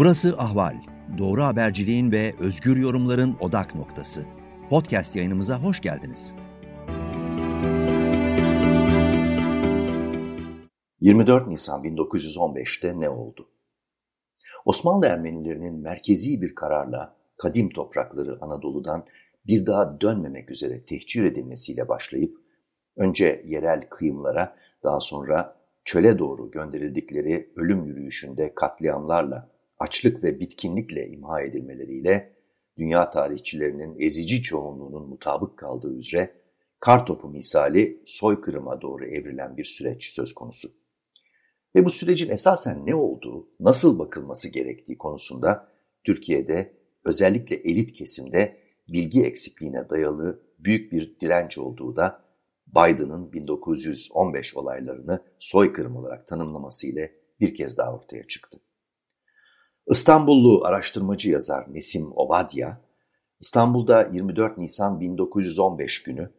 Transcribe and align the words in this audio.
Burası 0.00 0.34
Ahval. 0.38 0.76
Doğru 1.18 1.42
haberciliğin 1.42 2.12
ve 2.12 2.34
özgür 2.38 2.76
yorumların 2.76 3.36
odak 3.40 3.74
noktası. 3.74 4.24
Podcast 4.70 5.16
yayınımıza 5.16 5.62
hoş 5.62 5.80
geldiniz. 5.80 6.32
24 11.00 11.48
Nisan 11.48 11.84
1915'te 11.84 13.00
ne 13.00 13.08
oldu? 13.08 13.48
Osmanlı 14.64 15.06
Ermenilerinin 15.06 15.74
merkezi 15.74 16.42
bir 16.42 16.54
kararla 16.54 17.16
kadim 17.36 17.68
toprakları 17.68 18.38
Anadolu'dan 18.40 19.04
bir 19.46 19.66
daha 19.66 20.00
dönmemek 20.00 20.50
üzere 20.50 20.84
tehcir 20.84 21.24
edilmesiyle 21.24 21.88
başlayıp 21.88 22.36
önce 22.96 23.42
yerel 23.44 23.88
kıyımlara 23.88 24.56
daha 24.82 25.00
sonra 25.00 25.56
çöle 25.84 26.18
doğru 26.18 26.50
gönderildikleri 26.50 27.52
ölüm 27.56 27.84
yürüyüşünde 27.84 28.54
katliamlarla, 28.54 29.59
açlık 29.80 30.24
ve 30.24 30.40
bitkinlikle 30.40 31.08
imha 31.08 31.42
edilmeleriyle 31.42 32.36
dünya 32.78 33.10
tarihçilerinin 33.10 33.96
ezici 34.00 34.42
çoğunluğunun 34.42 35.08
mutabık 35.08 35.58
kaldığı 35.58 35.94
üzere 35.94 36.34
kartopu 36.80 37.28
misali 37.28 38.02
soykırıma 38.06 38.80
doğru 38.80 39.06
evrilen 39.06 39.56
bir 39.56 39.64
süreç 39.64 40.10
söz 40.12 40.34
konusu. 40.34 40.68
Ve 41.74 41.84
bu 41.84 41.90
sürecin 41.90 42.30
esasen 42.30 42.86
ne 42.86 42.94
olduğu, 42.94 43.48
nasıl 43.60 43.98
bakılması 43.98 44.52
gerektiği 44.52 44.98
konusunda 44.98 45.68
Türkiye'de 46.04 46.72
özellikle 47.04 47.56
elit 47.56 47.92
kesimde 47.92 48.60
bilgi 48.88 49.24
eksikliğine 49.24 49.90
dayalı 49.90 50.42
büyük 50.58 50.92
bir 50.92 51.20
direnç 51.20 51.58
olduğu 51.58 51.96
da 51.96 52.24
Biden'ın 52.66 53.32
1915 53.32 54.56
olaylarını 54.56 55.24
soykırım 55.38 55.96
olarak 55.96 56.26
tanımlaması 56.26 56.86
ile 56.86 57.14
bir 57.40 57.54
kez 57.54 57.78
daha 57.78 57.94
ortaya 57.94 58.26
çıktı. 58.26 58.60
İstanbullu 59.90 60.64
araştırmacı 60.64 61.30
yazar 61.30 61.66
Nesim 61.74 62.12
Ovadya, 62.16 62.80
İstanbul'da 63.40 64.08
24 64.12 64.58
Nisan 64.58 65.00
1915 65.00 66.02
günü, 66.02 66.30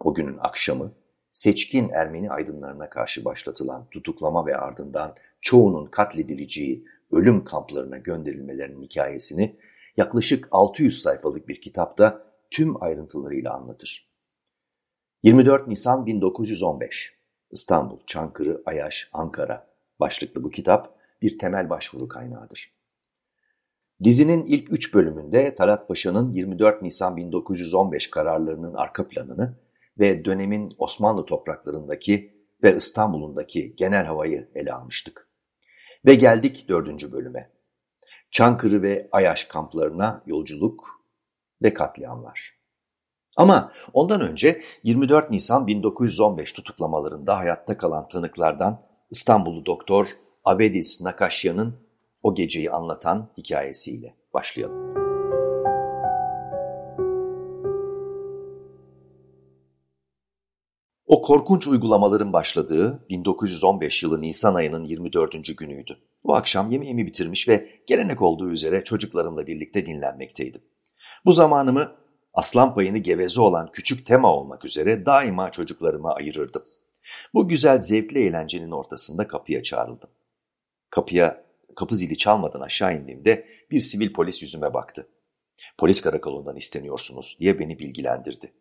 o 0.00 0.14
günün 0.14 0.38
akşamı, 0.38 0.92
seçkin 1.30 1.88
Ermeni 1.88 2.30
aydınlarına 2.30 2.90
karşı 2.90 3.24
başlatılan 3.24 3.88
tutuklama 3.90 4.46
ve 4.46 4.56
ardından 4.56 5.14
çoğunun 5.40 5.86
katledileceği 5.86 6.84
ölüm 7.10 7.44
kamplarına 7.44 7.98
gönderilmelerinin 7.98 8.82
hikayesini 8.82 9.56
yaklaşık 9.96 10.48
600 10.50 11.02
sayfalık 11.02 11.48
bir 11.48 11.60
kitapta 11.60 12.26
tüm 12.50 12.82
ayrıntılarıyla 12.82 13.54
anlatır. 13.54 14.10
24 15.22 15.68
Nisan 15.68 16.06
1915 16.06 17.14
İstanbul, 17.50 17.98
Çankırı, 18.06 18.62
Ayaş, 18.66 19.10
Ankara 19.12 19.66
başlıklı 20.00 20.44
bu 20.44 20.50
kitap 20.50 20.94
bir 21.22 21.38
temel 21.38 21.70
başvuru 21.70 22.08
kaynağıdır. 22.08 22.79
Dizinin 24.04 24.44
ilk 24.44 24.72
üç 24.72 24.94
bölümünde 24.94 25.54
Talat 25.54 25.88
Paşa'nın 25.88 26.32
24 26.32 26.82
Nisan 26.82 27.16
1915 27.16 28.10
kararlarının 28.10 28.74
arka 28.74 29.08
planını 29.08 29.58
ve 29.98 30.24
dönemin 30.24 30.74
Osmanlı 30.78 31.26
topraklarındaki 31.26 32.34
ve 32.62 32.76
İstanbul'undaki 32.76 33.74
genel 33.76 34.06
havayı 34.06 34.50
ele 34.54 34.72
almıştık. 34.72 35.28
Ve 36.06 36.14
geldik 36.14 36.64
dördüncü 36.68 37.12
bölüme. 37.12 37.52
Çankırı 38.30 38.82
ve 38.82 39.08
Ayaş 39.12 39.44
kamplarına 39.44 40.22
yolculuk 40.26 40.88
ve 41.62 41.74
katliamlar. 41.74 42.60
Ama 43.36 43.72
ondan 43.92 44.20
önce 44.20 44.62
24 44.82 45.30
Nisan 45.30 45.66
1915 45.66 46.52
tutuklamalarında 46.52 47.38
hayatta 47.38 47.78
kalan 47.78 48.08
tanıklardan 48.08 48.82
İstanbullu 49.10 49.66
doktor 49.66 50.08
Abedis 50.44 51.02
Nakaşya'nın 51.02 51.89
o 52.22 52.34
geceyi 52.34 52.70
anlatan 52.70 53.30
hikayesiyle 53.38 54.16
başlayalım. 54.34 54.90
O 61.06 61.22
korkunç 61.22 61.66
uygulamaların 61.66 62.32
başladığı 62.32 63.06
1915 63.08 64.02
yılı 64.02 64.20
Nisan 64.20 64.54
ayının 64.54 64.84
24. 64.84 65.58
günüydü. 65.58 65.98
Bu 66.24 66.34
akşam 66.34 66.70
yemeğimi 66.70 67.06
bitirmiş 67.06 67.48
ve 67.48 67.82
gelenek 67.86 68.22
olduğu 68.22 68.50
üzere 68.50 68.84
çocuklarımla 68.84 69.46
birlikte 69.46 69.86
dinlenmekteydim. 69.86 70.62
Bu 71.24 71.32
zamanımı 71.32 71.96
aslan 72.34 72.74
payını 72.74 72.98
geveze 72.98 73.40
olan 73.40 73.70
küçük 73.72 74.06
tema 74.06 74.34
olmak 74.34 74.64
üzere 74.64 75.06
daima 75.06 75.50
çocuklarıma 75.50 76.14
ayırırdım. 76.14 76.62
Bu 77.34 77.48
güzel 77.48 77.80
zevkli 77.80 78.18
eğlencenin 78.26 78.70
ortasında 78.70 79.26
kapıya 79.26 79.62
çağrıldım. 79.62 80.10
Kapıya, 80.90 81.44
kapı 81.76 81.94
zili 81.94 82.18
çalmadan 82.18 82.60
aşağı 82.60 82.96
indiğimde 82.96 83.48
bir 83.70 83.80
sivil 83.80 84.12
polis 84.12 84.42
yüzüme 84.42 84.74
baktı. 84.74 85.08
Polis 85.78 86.00
karakolundan 86.00 86.56
isteniyorsunuz 86.56 87.36
diye 87.40 87.58
beni 87.58 87.78
bilgilendirdi. 87.78 88.52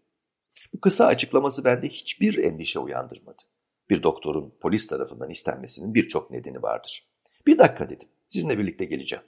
Bu 0.74 0.82
kısa 0.82 1.06
açıklaması 1.06 1.66
bende 1.66 1.90
hiçbir 1.90 2.38
endişe 2.38 2.80
uyandırmadı. 2.80 3.42
Bir 3.90 4.04
doktorun 4.04 4.58
polis 4.62 4.88
tarafından 4.88 5.30
istenmesinin 5.30 5.94
birçok 5.94 6.32
nedeni 6.32 6.62
vardır. 6.62 7.04
Bir 7.48 7.58
dakika 7.58 7.90
dedim, 7.90 8.08
sizinle 8.28 8.58
birlikte 8.58 8.86
geleceğim. 8.86 9.26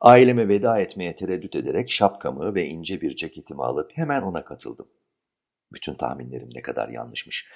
Aileme 0.00 0.48
veda 0.48 0.78
etmeye 0.78 1.14
tereddüt 1.14 1.56
ederek 1.56 1.90
şapkamı 1.90 2.54
ve 2.54 2.66
ince 2.66 3.00
bir 3.00 3.16
ceketimi 3.16 3.62
alıp 3.62 3.90
hemen 3.94 4.22
ona 4.22 4.44
katıldım. 4.44 4.88
Bütün 5.72 5.94
tahminlerim 5.94 6.50
ne 6.54 6.62
kadar 6.62 6.88
yanlışmış. 6.88 7.50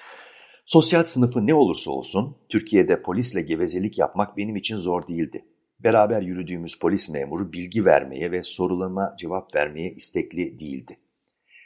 Sosyal 0.69 1.03
sınıfı 1.03 1.47
ne 1.47 1.53
olursa 1.53 1.91
olsun 1.91 2.37
Türkiye'de 2.49 3.01
polisle 3.01 3.41
gevezelik 3.41 3.97
yapmak 3.97 4.37
benim 4.37 4.55
için 4.55 4.75
zor 4.75 5.07
değildi. 5.07 5.45
Beraber 5.79 6.21
yürüdüğümüz 6.21 6.79
polis 6.79 7.09
memuru 7.09 7.53
bilgi 7.53 7.85
vermeye 7.85 8.31
ve 8.31 8.43
sorularıma 8.43 9.15
cevap 9.19 9.55
vermeye 9.55 9.91
istekli 9.91 10.59
değildi. 10.59 10.97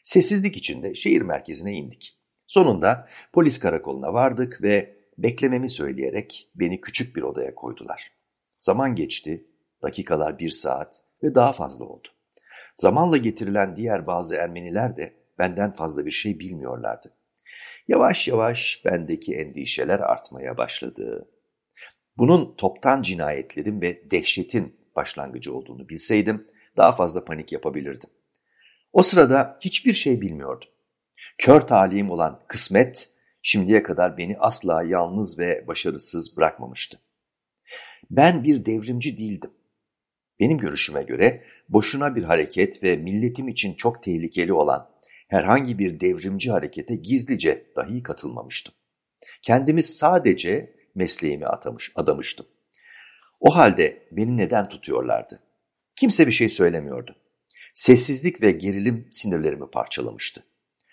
Sessizlik 0.03 0.57
içinde 0.57 0.95
şehir 0.95 1.21
merkezine 1.21 1.73
indik. 1.73 2.17
Sonunda 2.47 3.07
polis 3.33 3.59
karakoluna 3.59 4.13
vardık 4.13 4.59
ve 4.61 4.95
beklememi 5.17 5.69
söyleyerek 5.69 6.49
beni 6.55 6.81
küçük 6.81 7.15
bir 7.15 7.21
odaya 7.21 7.55
koydular. 7.55 8.11
Zaman 8.51 8.95
geçti, 8.95 9.45
dakikalar 9.83 10.39
bir 10.39 10.49
saat 10.49 11.01
ve 11.23 11.35
daha 11.35 11.51
fazla 11.51 11.85
oldu. 11.85 12.07
Zamanla 12.75 13.17
getirilen 13.17 13.75
diğer 13.75 14.07
bazı 14.07 14.35
Ermeniler 14.35 14.95
de 14.95 15.13
benden 15.39 15.71
fazla 15.71 16.05
bir 16.05 16.11
şey 16.11 16.39
bilmiyorlardı. 16.39 17.13
Yavaş 17.87 18.27
yavaş 18.27 18.81
bendeki 18.85 19.35
endişeler 19.35 19.99
artmaya 19.99 20.57
başladı. 20.57 21.29
Bunun 22.17 22.55
toptan 22.55 23.01
cinayetlerin 23.01 23.81
ve 23.81 24.11
dehşetin 24.11 24.75
başlangıcı 24.95 25.53
olduğunu 25.53 25.89
bilseydim 25.89 26.47
daha 26.77 26.91
fazla 26.91 27.25
panik 27.25 27.51
yapabilirdim. 27.51 28.09
O 28.93 29.03
sırada 29.03 29.57
hiçbir 29.61 29.93
şey 29.93 30.21
bilmiyordum. 30.21 30.69
Kör 31.37 31.61
talim 31.61 32.09
olan 32.09 32.41
kısmet 32.47 33.13
şimdiye 33.41 33.83
kadar 33.83 34.17
beni 34.17 34.37
asla 34.37 34.83
yalnız 34.83 35.39
ve 35.39 35.67
başarısız 35.67 36.37
bırakmamıştı. 36.37 36.99
Ben 38.11 38.43
bir 38.43 38.65
devrimci 38.65 39.17
değildim. 39.17 39.51
Benim 40.39 40.57
görüşüme 40.57 41.03
göre 41.03 41.43
boşuna 41.69 42.15
bir 42.15 42.23
hareket 42.23 42.83
ve 42.83 42.97
milletim 42.97 43.47
için 43.47 43.73
çok 43.73 44.03
tehlikeli 44.03 44.53
olan 44.53 44.92
herhangi 45.33 45.79
bir 45.79 45.99
devrimci 45.99 46.51
harekete 46.51 46.95
gizlice 46.95 47.65
dahi 47.75 48.03
katılmamıştım. 48.03 48.73
Kendimi 49.41 49.83
sadece 49.83 50.75
mesleğimi 50.95 51.45
atamış, 51.45 51.91
adamıştım. 51.95 52.45
O 53.39 53.55
halde 53.55 54.07
beni 54.11 54.37
neden 54.37 54.69
tutuyorlardı? 54.69 55.39
Kimse 55.95 56.27
bir 56.27 56.31
şey 56.31 56.49
söylemiyordu. 56.49 57.15
Sessizlik 57.73 58.41
ve 58.41 58.51
gerilim 58.51 59.07
sinirlerimi 59.11 59.71
parçalamıştı. 59.71 60.43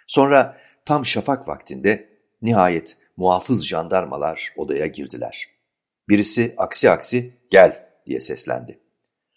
Sonra 0.07 0.61
tam 0.85 1.07
şafak 1.07 1.49
vaktinde 1.49 2.09
nihayet 2.43 2.97
muhafız 3.17 3.67
jandarmalar 3.67 4.53
odaya 4.57 4.87
girdiler. 4.87 5.49
Birisi 6.09 6.55
aksi 6.57 6.91
aksi 6.91 7.35
gel 7.51 7.87
diye 8.07 8.21
seslendi. 8.21 8.81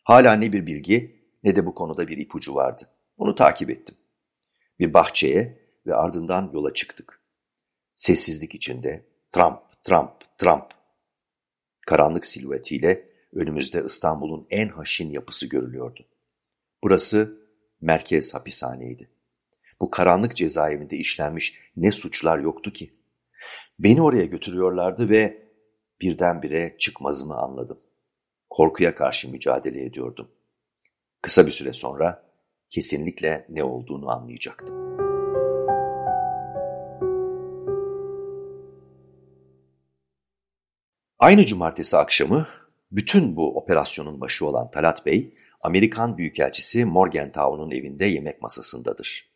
Hala 0.03 0.33
ne 0.33 0.53
bir 0.53 0.65
bilgi 0.65 1.15
ne 1.43 1.55
de 1.55 1.65
bu 1.65 1.75
konuda 1.75 2.07
bir 2.07 2.17
ipucu 2.17 2.55
vardı. 2.55 2.89
Onu 3.17 3.35
takip 3.35 3.69
ettim. 3.69 3.95
Bir 4.83 4.93
bahçeye 4.93 5.59
ve 5.87 5.95
ardından 5.95 6.51
yola 6.53 6.73
çıktık. 6.73 7.21
Sessizlik 7.95 8.55
içinde 8.55 9.05
Trump, 9.31 9.59
Trump, 9.83 10.11
Trump. 10.37 10.65
Karanlık 11.87 12.25
silüetiyle 12.25 13.09
önümüzde 13.33 13.83
İstanbul'un 13.85 14.47
en 14.49 14.67
haşin 14.67 15.11
yapısı 15.11 15.49
görülüyordu. 15.49 16.05
Burası 16.83 17.37
merkez 17.81 18.33
hapishaneydi. 18.33 19.09
Bu 19.81 19.89
karanlık 19.89 20.35
cezaevinde 20.35 20.97
işlenmiş 20.97 21.59
ne 21.75 21.91
suçlar 21.91 22.39
yoktu 22.39 22.73
ki? 22.73 22.93
Beni 23.79 24.01
oraya 24.01 24.25
götürüyorlardı 24.25 25.09
ve 25.09 25.47
birdenbire 26.01 26.75
çıkmazımı 26.79 27.35
anladım. 27.35 27.79
Korkuya 28.49 28.95
karşı 28.95 29.31
mücadele 29.31 29.85
ediyordum. 29.85 30.31
Kısa 31.21 31.45
bir 31.45 31.51
süre 31.51 31.73
sonra 31.73 32.32
kesinlikle 32.73 33.45
ne 33.49 33.63
olduğunu 33.63 34.09
anlayacaktım. 34.09 34.75
Aynı 41.19 41.45
cumartesi 41.45 41.97
akşamı 41.97 42.47
Bütün 42.91 43.35
bu 43.35 43.57
operasyonun 43.57 44.21
başı 44.21 44.45
olan 44.45 44.71
Talat 44.71 45.05
Bey, 45.05 45.33
Amerikan 45.61 46.17
Büyükelçisi 46.17 46.85
Morgenthau'nun 46.85 47.71
evinde 47.71 48.05
yemek 48.05 48.41
masasındadır. 48.41 49.33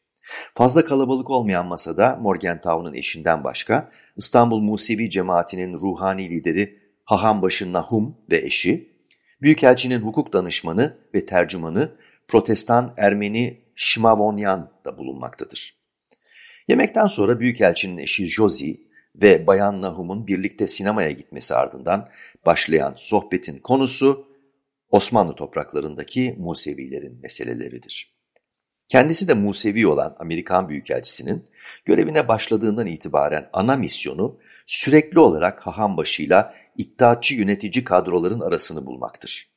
Fazla 0.54 0.86
kalabalık 0.86 1.30
olmayan 1.30 1.68
masada 1.68 2.16
Morgenthau'nun 2.16 2.94
eşinden 2.94 3.44
başka 3.44 3.92
İstanbul 4.16 4.60
Musevi 4.60 5.10
cemaatinin 5.10 5.74
ruhani 5.74 6.30
lideri 6.30 6.80
Hahambaşı 7.06 7.74
Nahum 7.74 8.18
ve 8.32 8.38
eşi, 8.38 8.98
Büyükelçinin 9.42 10.02
hukuk 10.02 10.34
danışmanı 10.34 10.98
ve 11.14 11.26
tercümanı 11.26 11.98
Protestan 12.28 12.94
Ermeni 12.98 13.62
Şimavonyan 13.76 14.72
da 14.86 14.98
bulunmaktadır. 14.98 15.78
Yemekten 16.68 17.06
sonra 17.06 17.40
Büyükelçinin 17.40 17.98
eşi 17.98 18.28
Josie 18.28 18.78
ve 19.16 19.48
Bayan 19.48 19.82
Nahum'un 19.82 20.28
birlikte 20.28 20.68
sinemaya 20.68 21.12
gitmesi 21.12 21.56
ardından 21.56 22.10
başlayan 22.46 22.94
sohbetin 22.98 23.60
konusu 23.60 24.28
Osmanlı 24.90 25.36
topraklarındaki 25.36 26.36
Musevilerin 26.40 27.22
meseleleridir. 27.22 28.18
Kendisi 28.88 29.28
de 29.28 29.34
Musevi 29.34 29.88
olan 29.88 30.16
Amerikan 30.20 30.70
Büyükelçisi'nin 30.70 31.50
görevine 31.86 32.28
başladığından 32.28 32.88
itibaren 32.88 33.50
ana 33.54 33.76
misyonu 33.76 34.40
sürekli 34.66 35.20
olarak 35.20 35.68
Hahambaşı'yla 35.68 36.54
iddiatçı 36.78 37.36
yönetici 37.36 37.84
kadroların 37.84 38.40
arasını 38.40 38.86
bulmaktır. 38.86 39.57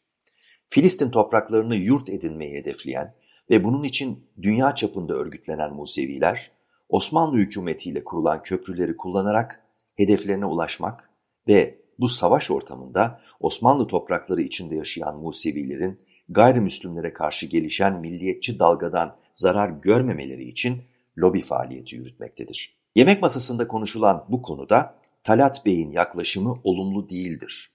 Filistin 0.72 1.10
topraklarını 1.10 1.76
yurt 1.76 2.08
edinmeyi 2.08 2.54
hedefleyen 2.54 3.14
ve 3.50 3.64
bunun 3.64 3.82
için 3.82 4.24
dünya 4.42 4.74
çapında 4.74 5.14
örgütlenen 5.14 5.74
Museviler, 5.74 6.50
Osmanlı 6.88 7.36
hükümetiyle 7.36 8.04
kurulan 8.04 8.42
köprüleri 8.42 8.96
kullanarak 8.96 9.64
hedeflerine 9.96 10.44
ulaşmak 10.46 11.10
ve 11.48 11.80
bu 11.98 12.08
savaş 12.08 12.50
ortamında 12.50 13.20
Osmanlı 13.40 13.86
toprakları 13.86 14.42
içinde 14.42 14.74
yaşayan 14.74 15.16
Musevilerin 15.16 16.00
gayrimüslimlere 16.28 17.12
karşı 17.12 17.46
gelişen 17.46 18.00
milliyetçi 18.00 18.58
dalgadan 18.58 19.16
zarar 19.34 19.68
görmemeleri 19.68 20.44
için 20.44 20.82
lobi 21.18 21.42
faaliyeti 21.42 21.96
yürütmektedir. 21.96 22.74
Yemek 22.96 23.22
masasında 23.22 23.68
konuşulan 23.68 24.26
bu 24.28 24.42
konuda 24.42 24.94
Talat 25.22 25.66
Bey'in 25.66 25.92
yaklaşımı 25.92 26.60
olumlu 26.64 27.08
değildir. 27.08 27.70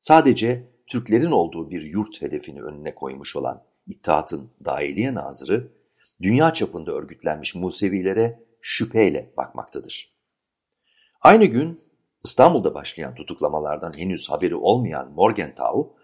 Sadece 0.00 0.71
Türklerin 0.92 1.30
olduğu 1.30 1.70
bir 1.70 1.82
yurt 1.82 2.22
hedefini 2.22 2.62
önüne 2.62 2.94
koymuş 2.94 3.36
olan 3.36 3.62
İttihat'ın 3.86 4.50
dahiliye 4.64 5.14
nazırı, 5.14 5.72
dünya 6.22 6.52
çapında 6.52 6.92
örgütlenmiş 6.92 7.54
Musevilere 7.54 8.42
şüpheyle 8.60 9.32
bakmaktadır. 9.36 10.12
Aynı 11.20 11.44
gün 11.44 11.80
İstanbul'da 12.24 12.74
başlayan 12.74 13.14
tutuklamalardan 13.14 13.98
henüz 13.98 14.30
haberi 14.30 14.54
olmayan 14.54 15.12
Morgenthau, 15.12 15.96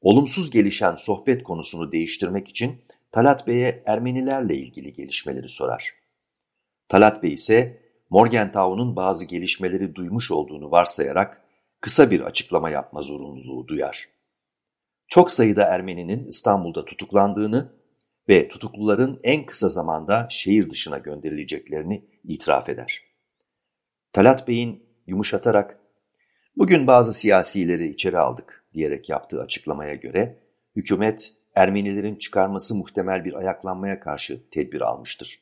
olumsuz 0.00 0.50
gelişen 0.50 0.94
sohbet 0.94 1.42
konusunu 1.42 1.92
değiştirmek 1.92 2.48
için 2.48 2.82
Talat 3.12 3.46
Bey'e 3.46 3.82
Ermenilerle 3.86 4.56
ilgili 4.56 4.92
gelişmeleri 4.92 5.48
sorar. 5.48 5.94
Talat 6.88 7.22
Bey 7.22 7.32
ise 7.32 7.80
Morgenthau'nun 8.10 8.96
bazı 8.96 9.24
gelişmeleri 9.24 9.94
duymuş 9.94 10.30
olduğunu 10.30 10.70
varsayarak 10.70 11.42
kısa 11.80 12.10
bir 12.10 12.20
açıklama 12.20 12.70
yapma 12.70 13.02
zorunluluğu 13.02 13.68
duyar. 13.68 14.19
Çok 15.10 15.30
sayıda 15.30 15.64
Ermeninin 15.64 16.26
İstanbul'da 16.26 16.84
tutuklandığını 16.84 17.72
ve 18.28 18.48
tutukluların 18.48 19.20
en 19.22 19.46
kısa 19.46 19.68
zamanda 19.68 20.26
şehir 20.30 20.70
dışına 20.70 20.98
gönderileceklerini 20.98 22.04
itiraf 22.24 22.68
eder. 22.68 23.02
Talat 24.12 24.48
Bey'in 24.48 24.84
yumuşatarak 25.06 25.78
''Bugün 26.56 26.86
bazı 26.86 27.14
siyasileri 27.14 27.88
içeri 27.88 28.18
aldık.'' 28.18 28.64
diyerek 28.74 29.08
yaptığı 29.08 29.42
açıklamaya 29.42 29.94
göre 29.94 30.38
hükümet 30.76 31.32
Ermenilerin 31.54 32.16
çıkarması 32.16 32.74
muhtemel 32.74 33.24
bir 33.24 33.34
ayaklanmaya 33.34 34.00
karşı 34.00 34.50
tedbir 34.50 34.80
almıştır. 34.80 35.38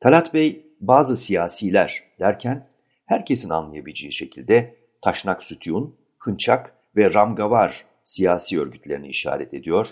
Talat 0.00 0.34
Bey 0.34 0.66
bazı 0.80 1.16
siyasiler 1.16 2.04
derken 2.20 2.68
herkesin 3.06 3.50
anlayabileceği 3.50 4.12
şekilde 4.12 4.76
Taşnak 5.02 5.42
Sütyun, 5.42 5.96
Hınçak 6.18 6.74
ve 6.96 7.14
Ramgavar 7.14 7.91
siyasi 8.04 8.60
örgütlerini 8.60 9.08
işaret 9.08 9.54
ediyor, 9.54 9.88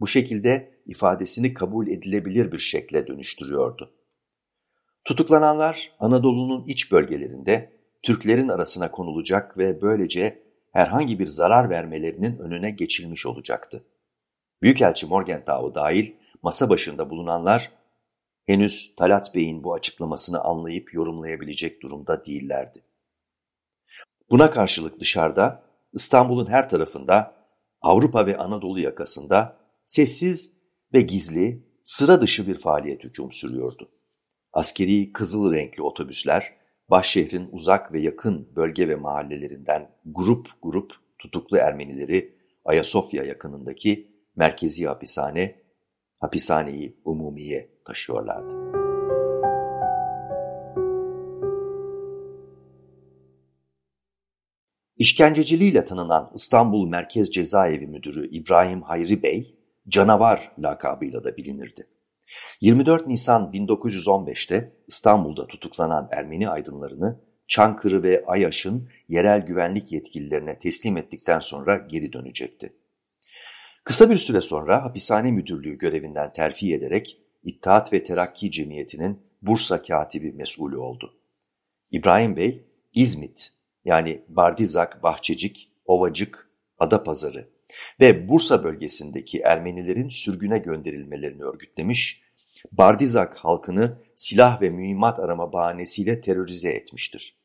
bu 0.00 0.06
şekilde 0.06 0.80
ifadesini 0.86 1.54
kabul 1.54 1.86
edilebilir 1.86 2.52
bir 2.52 2.58
şekle 2.58 3.06
dönüştürüyordu. 3.06 3.94
Tutuklananlar 5.04 5.92
Anadolu'nun 5.98 6.64
iç 6.66 6.92
bölgelerinde 6.92 7.72
Türklerin 8.02 8.48
arasına 8.48 8.90
konulacak 8.90 9.58
ve 9.58 9.82
böylece 9.82 10.42
herhangi 10.72 11.18
bir 11.18 11.26
zarar 11.26 11.70
vermelerinin 11.70 12.38
önüne 12.38 12.70
geçilmiş 12.70 13.26
olacaktı. 13.26 13.84
Büyükelçi 14.62 15.06
Morgenthau 15.06 15.74
dahil 15.74 16.14
masa 16.42 16.70
başında 16.70 17.10
bulunanlar 17.10 17.70
henüz 18.46 18.94
Talat 18.96 19.34
Bey'in 19.34 19.64
bu 19.64 19.74
açıklamasını 19.74 20.40
anlayıp 20.40 20.94
yorumlayabilecek 20.94 21.82
durumda 21.82 22.24
değillerdi. 22.24 22.78
Buna 24.30 24.50
karşılık 24.50 25.00
dışarıda 25.00 25.62
İstanbul'un 25.92 26.46
her 26.46 26.68
tarafında 26.68 27.35
Avrupa 27.86 28.26
ve 28.26 28.36
Anadolu 28.36 28.80
yakasında 28.80 29.56
sessiz 29.84 30.62
ve 30.94 31.00
gizli, 31.00 31.66
sıra 31.82 32.20
dışı 32.20 32.46
bir 32.46 32.54
faaliyet 32.54 33.04
hüküm 33.04 33.32
sürüyordu. 33.32 33.88
Askeri 34.52 35.12
kızıl 35.12 35.52
renkli 35.52 35.82
otobüsler, 35.82 36.56
başşehrin 36.90 37.48
uzak 37.52 37.92
ve 37.92 38.00
yakın 38.00 38.48
bölge 38.56 38.88
ve 38.88 38.96
mahallelerinden 38.96 39.90
grup 40.04 40.48
grup 40.62 40.92
tutuklu 41.18 41.56
Ermenileri 41.56 42.36
Ayasofya 42.64 43.24
yakınındaki 43.24 44.08
merkezi 44.36 44.86
hapishane, 44.86 45.62
hapishaneyi 46.20 47.00
umumiye 47.04 47.70
taşıyorlardı. 47.84 48.65
İşkenceciliğiyle 54.96 55.84
tanınan 55.84 56.30
İstanbul 56.34 56.88
Merkez 56.88 57.30
Cezaevi 57.30 57.86
Müdürü 57.86 58.30
İbrahim 58.30 58.82
Hayri 58.82 59.22
Bey, 59.22 59.56
canavar 59.88 60.52
lakabıyla 60.58 61.24
da 61.24 61.36
bilinirdi. 61.36 61.86
24 62.60 63.08
Nisan 63.08 63.50
1915'te 63.52 64.72
İstanbul'da 64.86 65.46
tutuklanan 65.46 66.08
Ermeni 66.12 66.48
aydınlarını 66.48 67.20
Çankırı 67.48 68.02
ve 68.02 68.24
Ayaş'ın 68.26 68.88
yerel 69.08 69.46
güvenlik 69.46 69.92
yetkililerine 69.92 70.58
teslim 70.58 70.96
ettikten 70.96 71.40
sonra 71.40 71.76
geri 71.76 72.12
dönecekti. 72.12 72.72
Kısa 73.84 74.10
bir 74.10 74.16
süre 74.16 74.40
sonra 74.40 74.84
hapishane 74.84 75.32
müdürlüğü 75.32 75.78
görevinden 75.78 76.32
terfi 76.32 76.74
ederek 76.74 77.22
İttihat 77.42 77.92
ve 77.92 78.04
Terakki 78.04 78.50
Cemiyeti'nin 78.50 79.20
Bursa 79.42 79.82
katibi 79.82 80.32
mesulü 80.32 80.76
oldu. 80.76 81.14
İbrahim 81.90 82.36
Bey, 82.36 82.66
İzmit 82.94 83.55
yani 83.86 84.22
Bardizak, 84.28 85.02
Bahçecik, 85.02 85.72
Ovacık, 85.84 86.50
Adapazarı 86.78 87.48
ve 88.00 88.28
Bursa 88.28 88.64
bölgesindeki 88.64 89.38
Ermenilerin 89.38 90.08
sürgüne 90.08 90.58
gönderilmelerini 90.58 91.42
örgütlemiş, 91.42 92.22
Bardizak 92.72 93.36
halkını 93.36 93.98
silah 94.14 94.62
ve 94.62 94.70
mühimmat 94.70 95.20
arama 95.20 95.52
bahanesiyle 95.52 96.20
terörize 96.20 96.70
etmiştir. 96.70 97.36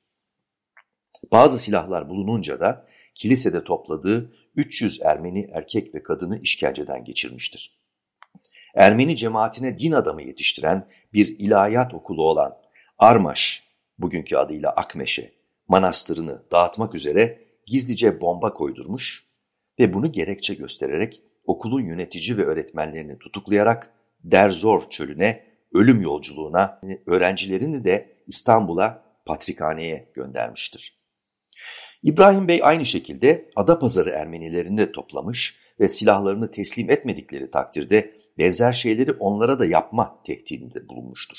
Bazı 1.32 1.60
silahlar 1.60 2.10
bulununca 2.10 2.60
da 2.60 2.88
kilisede 3.16 3.64
topladığı 3.64 4.34
300 4.56 5.02
Ermeni 5.02 5.50
erkek 5.54 5.96
ve 5.96 6.04
kadını 6.04 6.40
işkenceden 6.40 7.04
geçirmiştir. 7.04 7.82
Ermeni 8.76 9.16
cemaatine 9.16 9.78
din 9.78 9.92
adamı 9.92 10.22
yetiştiren 10.22 10.88
bir 11.14 11.40
ilahiyat 11.40 11.94
okulu 11.94 12.24
olan 12.24 12.58
Armaş, 12.98 13.68
bugünkü 13.98 14.36
adıyla 14.36 14.70
Akmeşe, 14.70 15.41
manastırını 15.72 16.42
dağıtmak 16.52 16.96
üzere 16.96 17.42
gizlice 17.66 18.22
bomba 18.22 18.54
koydurmuş 18.54 19.26
ve 19.80 19.94
bunu 19.94 20.12
gerekçe 20.12 20.54
göstererek 20.54 21.22
okulun 21.46 21.82
yönetici 21.82 22.38
ve 22.38 22.46
öğretmenlerini 22.46 23.20
tutuklayarak 23.20 23.94
Derzor 24.24 24.90
çölüne, 24.90 25.44
ölüm 25.74 26.02
yolculuğuna, 26.02 26.82
öğrencilerini 27.06 27.86
de 27.86 28.16
İstanbul'a 28.28 29.04
patrikhaneye 29.26 30.12
göndermiştir. 30.14 30.98
İbrahim 32.04 32.48
Bey 32.48 32.60
aynı 32.64 32.86
şekilde 32.86 33.50
Adapazarı 33.56 34.10
Ermenilerini 34.10 34.78
de 34.78 34.92
toplamış 34.92 35.60
ve 35.80 35.90
silahlarını 35.90 36.52
teslim 36.52 36.92
etmedikleri 36.92 37.52
takdirde 37.52 38.16
benzer 38.38 38.72
şeyleri 38.72 39.12
onlara 39.12 39.60
da 39.60 39.66
yapma 39.66 40.22
tehdidinde 40.24 40.90
bulunmuştur. 40.90 41.38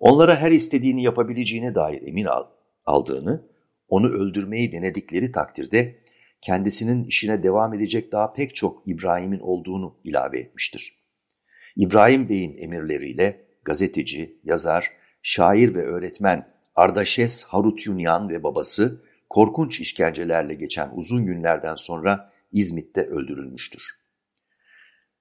Onlara 0.00 0.36
her 0.36 0.50
istediğini 0.50 1.02
yapabileceğine 1.02 1.74
dair 1.74 2.02
emin 2.02 2.24
aldığını, 2.86 3.42
onu 3.88 4.08
öldürmeyi 4.08 4.72
denedikleri 4.72 5.32
takdirde 5.32 5.98
kendisinin 6.40 7.04
işine 7.04 7.42
devam 7.42 7.74
edecek 7.74 8.12
daha 8.12 8.32
pek 8.32 8.54
çok 8.54 8.82
İbrahim'in 8.88 9.40
olduğunu 9.40 9.96
ilave 10.04 10.40
etmiştir. 10.40 10.98
İbrahim 11.76 12.28
Bey'in 12.28 12.56
emirleriyle 12.58 13.40
gazeteci, 13.64 14.38
yazar, 14.44 14.90
şair 15.22 15.74
ve 15.74 15.82
öğretmen 15.82 16.54
Ardaşes 16.74 17.44
Harutyunyan 17.44 18.28
ve 18.28 18.42
babası 18.42 19.02
korkunç 19.30 19.80
işkencelerle 19.80 20.54
geçen 20.54 20.90
uzun 20.94 21.26
günlerden 21.26 21.74
sonra 21.74 22.32
İzmit'te 22.52 23.02
öldürülmüştür. 23.06 23.82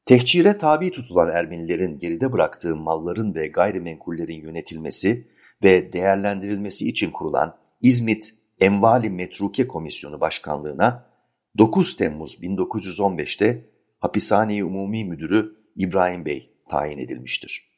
Tehcire 0.07 0.57
tabi 0.57 0.91
tutulan 0.91 1.29
Ermenilerin 1.29 1.99
geride 1.99 2.31
bıraktığı 2.31 2.75
malların 2.75 3.35
ve 3.35 3.47
gayrimenkullerin 3.47 4.41
yönetilmesi 4.41 5.27
ve 5.63 5.93
değerlendirilmesi 5.93 6.89
için 6.89 7.11
kurulan 7.11 7.57
İzmit 7.81 8.33
Envali 8.59 9.09
Metruke 9.09 9.67
Komisyonu 9.67 10.21
Başkanlığı'na 10.21 11.09
9 11.57 11.97
Temmuz 11.97 12.39
1915'te 12.41 13.69
Hapishane 13.99 14.63
Umumi 14.63 15.05
Müdürü 15.05 15.55
İbrahim 15.75 16.25
Bey 16.25 16.53
tayin 16.69 16.97
edilmiştir. 16.97 17.69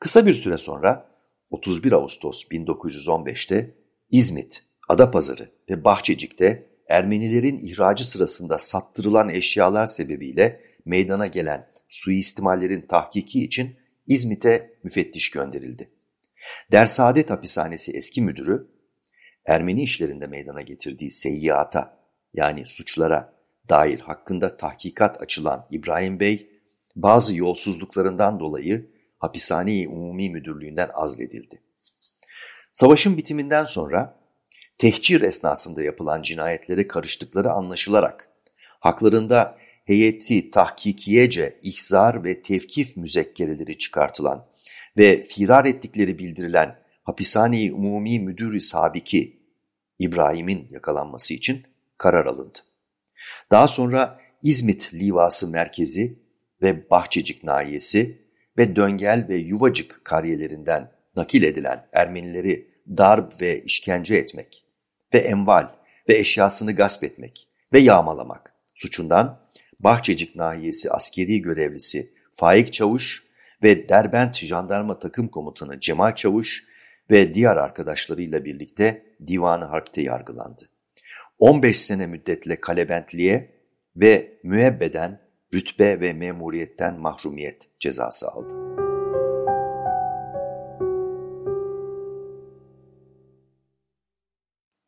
Kısa 0.00 0.26
bir 0.26 0.34
süre 0.34 0.58
sonra 0.58 1.08
31 1.50 1.92
Ağustos 1.92 2.44
1915'te 2.44 3.74
İzmit, 4.10 4.62
Adapazarı 4.88 5.50
ve 5.70 5.84
Bahçecik'te 5.84 6.66
Ermenilerin 6.88 7.58
ihracı 7.58 8.08
sırasında 8.08 8.58
sattırılan 8.58 9.28
eşyalar 9.28 9.86
sebebiyle 9.86 10.60
meydana 10.84 11.26
gelen 11.26 11.68
suistimallerin 11.88 12.80
tahkiki 12.80 13.44
için 13.44 13.76
İzmit'e 14.06 14.78
müfettiş 14.82 15.30
gönderildi. 15.30 15.95
Dersaadet 16.72 17.30
Hapishanesi 17.30 17.96
eski 17.96 18.22
müdürü, 18.22 18.76
Ermeni 19.44 19.82
işlerinde 19.82 20.26
meydana 20.26 20.60
getirdiği 20.60 21.10
seyyata 21.10 21.98
yani 22.34 22.66
suçlara 22.66 23.34
dair 23.68 24.00
hakkında 24.00 24.56
tahkikat 24.56 25.22
açılan 25.22 25.66
İbrahim 25.70 26.20
Bey, 26.20 26.50
bazı 26.96 27.36
yolsuzluklarından 27.36 28.40
dolayı 28.40 28.90
Hapishane-i 29.18 29.88
Umumi 29.88 30.30
Müdürlüğü'nden 30.30 30.90
azledildi. 30.94 31.62
Savaşın 32.72 33.16
bitiminden 33.16 33.64
sonra 33.64 34.20
tehcir 34.78 35.20
esnasında 35.20 35.82
yapılan 35.82 36.22
cinayetlere 36.22 36.88
karıştıkları 36.88 37.52
anlaşılarak 37.52 38.30
haklarında 38.80 39.58
heyeti 39.84 40.50
tahkikiyece 40.50 41.58
ihzar 41.62 42.24
ve 42.24 42.42
tevkif 42.42 42.96
müzekkereleri 42.96 43.78
çıkartılan 43.78 44.46
ve 44.96 45.22
firar 45.22 45.64
ettikleri 45.64 46.18
bildirilen 46.18 46.78
Hapishane-i 47.02 47.72
Umumi 47.72 48.20
Müdürü 48.20 48.60
Sabiki 48.60 49.40
İbrahim'in 49.98 50.68
yakalanması 50.70 51.34
için 51.34 51.62
karar 51.98 52.26
alındı. 52.26 52.58
Daha 53.50 53.68
sonra 53.68 54.20
İzmit 54.42 54.94
Livası 54.94 55.50
Merkezi 55.50 56.18
ve 56.62 56.90
Bahçecik 56.90 57.44
Nahiyesi 57.44 58.26
ve 58.58 58.76
Döngel 58.76 59.26
ve 59.28 59.36
Yuvacık 59.36 60.00
kariyelerinden 60.04 60.92
nakil 61.16 61.42
edilen 61.42 61.86
Ermenileri 61.92 62.70
darp 62.88 63.42
ve 63.42 63.62
işkence 63.62 64.16
etmek 64.16 64.64
ve 65.14 65.18
enval 65.18 65.68
ve 66.08 66.18
eşyasını 66.18 66.72
gasp 66.72 67.04
etmek 67.04 67.48
ve 67.72 67.78
yağmalamak 67.78 68.54
suçundan 68.74 69.40
Bahçecik 69.80 70.36
Nahiyesi 70.36 70.90
askeri 70.90 71.42
görevlisi 71.42 72.12
Faik 72.30 72.72
Çavuş 72.72 73.25
ve 73.66 73.88
Derbent 73.88 74.36
Jandarma 74.36 74.98
Takım 74.98 75.28
Komutanı 75.28 75.80
Cemal 75.80 76.14
Çavuş 76.14 76.64
ve 77.10 77.34
diğer 77.34 77.56
arkadaşlarıyla 77.56 78.44
birlikte 78.44 79.02
Divan-ı 79.26 79.64
Harp'te 79.64 80.02
yargılandı. 80.02 80.62
15 81.38 81.80
sene 81.80 82.06
müddetle 82.06 82.60
kalebentliğe 82.60 83.52
ve 83.96 84.38
müebbeden 84.42 85.20
rütbe 85.54 86.00
ve 86.00 86.12
memuriyetten 86.12 87.00
mahrumiyet 87.00 87.68
cezası 87.80 88.28
aldı. 88.28 88.54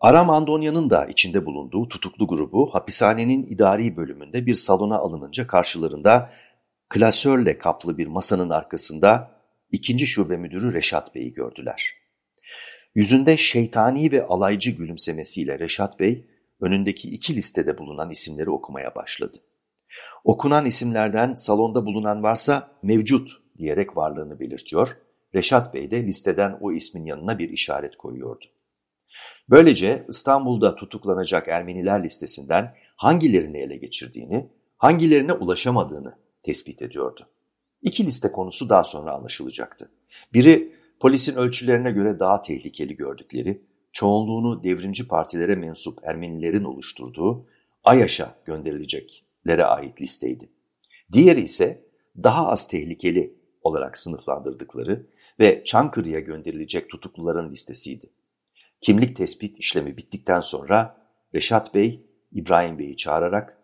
Aram 0.01 0.31
Andonya'nın 0.31 0.91
da 0.91 1.07
içinde 1.07 1.47
bulunduğu 1.47 1.89
tutuklu 1.89 2.27
grubu 2.27 2.75
hapishanenin 2.75 3.43
idari 3.43 3.97
bölümünde 3.97 4.47
bir 4.47 4.55
salona 4.55 4.99
alınınca 4.99 5.47
karşılarında 5.47 6.31
klasörle 6.89 7.59
kaplı 7.59 7.99
bir 7.99 8.07
masanın 8.07 8.51
arkasında 8.51 9.31
ikinci 9.71 10.07
şube 10.07 10.37
müdürü 10.37 10.73
Reşat 10.73 11.15
Bey'i 11.15 11.33
gördüler. 11.33 11.95
Yüzünde 12.95 13.37
şeytani 13.37 14.13
ve 14.13 14.25
alaycı 14.27 14.71
gülümsemesiyle 14.71 15.59
Reşat 15.59 16.01
Bey 16.01 16.27
önündeki 16.61 17.11
iki 17.11 17.37
listede 17.37 17.79
bulunan 17.79 18.11
isimleri 18.11 18.51
okumaya 18.51 18.95
başladı. 18.95 19.39
Okunan 20.25 20.65
isimlerden 20.65 21.35
salonda 21.35 21.87
bulunan 21.87 22.23
varsa 22.23 22.71
mevcut 22.83 23.31
diyerek 23.59 23.97
varlığını 23.97 24.41
belirtiyor, 24.41 24.97
Reşat 25.35 25.75
Bey 25.75 25.91
de 25.91 26.07
listeden 26.07 26.59
o 26.61 26.73
ismin 26.73 27.05
yanına 27.05 27.39
bir 27.39 27.49
işaret 27.49 27.97
koyuyordu. 27.97 28.45
Böylece 29.51 30.07
İstanbul'da 30.09 30.75
tutuklanacak 30.75 31.49
Ermeniler 31.49 32.03
listesinden 32.03 32.75
hangilerini 32.97 33.59
ele 33.59 33.77
geçirdiğini, 33.77 34.51
hangilerine 34.77 35.33
ulaşamadığını 35.33 36.28
tespit 36.49 36.83
ediyordu. 36.83 37.27
İki 37.83 38.07
liste 38.07 38.33
konusu 38.33 38.69
daha 38.69 38.85
sonra 38.85 39.13
anlaşılacaktı. 39.13 39.91
Biri 40.35 40.73
polisin 41.01 41.37
ölçülerine 41.37 41.91
göre 41.91 42.19
daha 42.19 42.43
tehlikeli 42.43 42.97
gördükleri, 42.97 43.63
çoğunluğunu 43.93 44.63
devrimci 44.63 45.09
partilere 45.09 45.55
mensup 45.55 45.99
Ermenilerin 46.03 46.65
oluşturduğu 46.65 47.47
AYAŞ'a 47.85 48.35
gönderileceklere 48.45 49.65
ait 49.65 50.03
listeydi. 50.03 50.49
Diğeri 51.13 51.41
ise 51.41 51.85
daha 52.17 52.49
az 52.49 52.69
tehlikeli 52.69 53.39
olarak 53.63 53.99
sınıflandırdıkları 53.99 55.07
ve 55.41 55.65
Çankırı'ya 55.65 56.21
gönderilecek 56.21 56.91
tutukluların 56.91 57.51
listesiydi. 57.51 58.11
Kimlik 58.81 59.17
tespit 59.17 59.59
işlemi 59.59 59.97
bittikten 59.97 60.41
sonra 60.41 60.97
Reşat 61.35 61.75
Bey, 61.75 62.07
İbrahim 62.33 62.79
Bey'i 62.79 62.97
çağırarak 62.97 63.58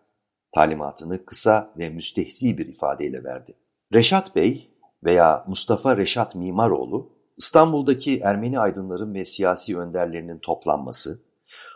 talimatını 0.55 1.25
kısa 1.25 1.73
ve 1.77 1.89
müstehzi 1.89 2.57
bir 2.57 2.67
ifadeyle 2.67 3.23
verdi. 3.23 3.53
Reşat 3.93 4.35
Bey 4.35 4.71
veya 5.03 5.45
Mustafa 5.47 5.97
Reşat 5.97 6.35
Mimaroğlu, 6.35 7.09
İstanbul'daki 7.37 8.19
Ermeni 8.19 8.59
aydınların 8.59 9.13
ve 9.13 9.25
siyasi 9.25 9.77
önderlerinin 9.77 10.39
toplanması, 10.39 11.21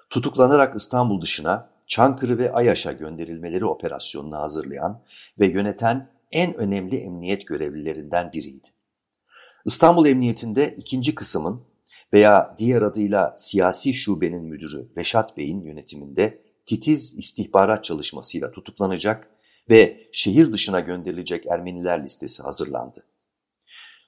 tutuklanarak 0.09 0.75
İstanbul 0.75 1.21
dışına 1.21 1.69
Çankırı 1.87 2.37
ve 2.37 2.53
Ayaş'a 2.53 2.91
gönderilmeleri 2.91 3.65
operasyonunu 3.65 4.37
hazırlayan 4.37 5.01
ve 5.39 5.47
yöneten 5.47 6.09
en 6.31 6.53
önemli 6.53 6.97
emniyet 6.97 7.47
görevlilerinden 7.47 8.31
biriydi. 8.33 8.67
İstanbul 9.65 10.05
Emniyetinde 10.05 10.75
ikinci 10.77 11.15
kısmın 11.15 11.61
veya 12.13 12.55
diğer 12.57 12.81
adıyla 12.81 13.33
siyasi 13.37 13.93
şubenin 13.93 14.43
müdürü 14.43 14.89
Reşat 14.97 15.37
Bey'in 15.37 15.61
yönetiminde 15.61 16.48
titiz 16.69 17.17
istihbarat 17.17 17.83
çalışmasıyla 17.83 18.51
tutuklanacak 18.51 19.29
ve 19.69 20.09
şehir 20.11 20.51
dışına 20.51 20.79
gönderilecek 20.79 21.45
Ermeniler 21.45 22.03
listesi 22.03 22.43
hazırlandı. 22.43 23.05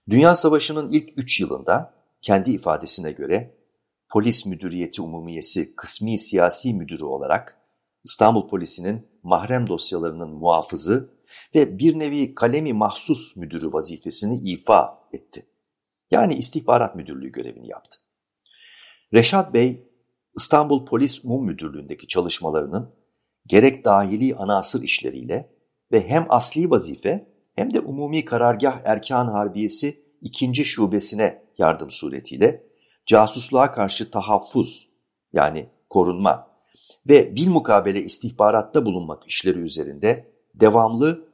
Dünya 0.10 0.36
Savaşı'nın 0.36 0.90
ilk 0.90 1.18
üç 1.18 1.40
yılında 1.40 1.94
kendi 2.22 2.52
ifadesine 2.52 3.12
göre 3.12 3.56
Polis 4.10 4.46
Müdüriyeti 4.46 5.02
Umumiyesi 5.02 5.76
Kısmi 5.76 6.20
Siyasi 6.20 6.74
Müdürü 6.74 7.04
olarak 7.04 7.58
İstanbul 8.04 8.50
Polisi'nin 8.50 9.08
mahrem 9.24 9.68
dosyalarının 9.68 10.30
muhafızı 10.30 11.10
ve 11.56 11.80
bir 11.80 12.00
nevi 12.00 12.36
kalemi 12.36 12.74
mahsus 12.74 13.36
müdürü 13.36 13.74
vazifesini 13.74 14.52
ifa 14.52 15.08
etti. 15.14 15.46
Yani 16.12 16.36
istihbarat 16.36 16.96
müdürlüğü 16.96 17.32
görevini 17.32 17.68
yaptı. 17.68 18.00
Reşat 19.14 19.54
Bey, 19.54 19.91
İstanbul 20.36 20.86
Polis 20.86 21.26
Umum 21.26 21.46
Müdürlüğü'ndeki 21.46 22.08
çalışmalarının 22.08 22.94
gerek 23.48 23.86
dahili 23.86 24.36
anasır 24.36 24.84
işleriyle 24.84 25.50
ve 25.92 26.08
hem 26.10 26.26
asli 26.30 26.70
vazife 26.70 27.28
hem 27.56 27.74
de 27.74 27.80
umumi 27.80 28.26
karargah 28.26 28.82
erkan 28.84 29.28
harbiyesi 29.28 30.04
ikinci 30.22 30.66
şubesine 30.66 31.44
yardım 31.58 31.92
suretiyle 31.92 32.64
casusluğa 33.06 33.72
karşı 33.72 34.12
tahaffuz 34.12 34.90
yani 35.34 35.70
korunma 35.90 36.48
ve 37.10 37.36
bilmukabele 37.36 38.02
istihbaratta 38.02 38.86
bulunmak 38.86 39.28
işleri 39.28 39.60
üzerinde 39.60 40.32
devamlı 40.56 41.32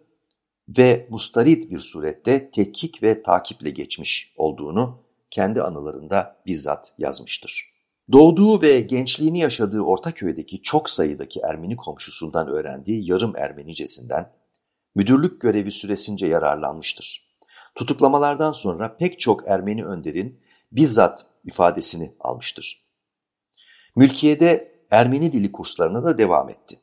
ve 0.78 1.08
mustarit 1.10 1.72
bir 1.72 1.80
surette 1.80 2.50
tetkik 2.50 3.04
ve 3.04 3.24
takiple 3.24 3.70
geçmiş 3.70 4.34
olduğunu 4.38 5.04
kendi 5.30 5.62
anılarında 5.62 6.42
bizzat 6.46 6.94
yazmıştır. 6.98 7.77
Doğduğu 8.12 8.62
ve 8.62 8.82
gençliğini 8.82 9.40
yaşadığı 9.40 9.82
Ortaköy'deki 9.82 10.62
çok 10.62 10.90
sayıdaki 10.90 11.40
Ermeni 11.40 11.76
komşusundan 11.76 12.48
öğrendiği 12.48 13.10
yarım 13.10 13.36
Ermenicesinden 13.36 14.34
müdürlük 14.96 15.42
görevi 15.42 15.72
süresince 15.72 16.28
yararlanmıştır. 16.28 17.28
Tutuklamalardan 17.76 18.52
sonra 18.52 18.98
pek 18.98 19.20
çok 19.20 19.48
Ermeni 19.48 19.86
önderin 19.86 20.40
bizzat 20.72 21.26
ifadesini 21.46 22.16
almıştır. 22.20 22.88
Mülkiye'de 23.96 24.78
Ermeni 24.92 25.34
dili 25.34 25.52
kurslarına 25.52 26.04
da 26.04 26.18
devam 26.18 26.50
etti. 26.50 26.80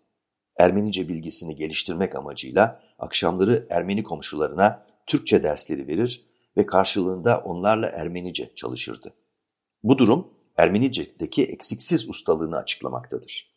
Ermenice 0.56 1.08
bilgisini 1.08 1.56
geliştirmek 1.56 2.14
amacıyla 2.14 2.80
akşamları 2.98 3.66
Ermeni 3.70 4.02
komşularına 4.02 4.86
Türkçe 5.06 5.42
dersleri 5.42 5.86
verir 5.86 6.26
ve 6.56 6.66
karşılığında 6.66 7.38
onlarla 7.38 7.86
Ermenice 7.86 8.54
çalışırdı. 8.54 9.14
Bu 9.82 9.98
durum 9.98 10.33
Ermenice'deki 10.56 11.44
eksiksiz 11.44 12.08
ustalığını 12.08 12.56
açıklamaktadır. 12.56 13.54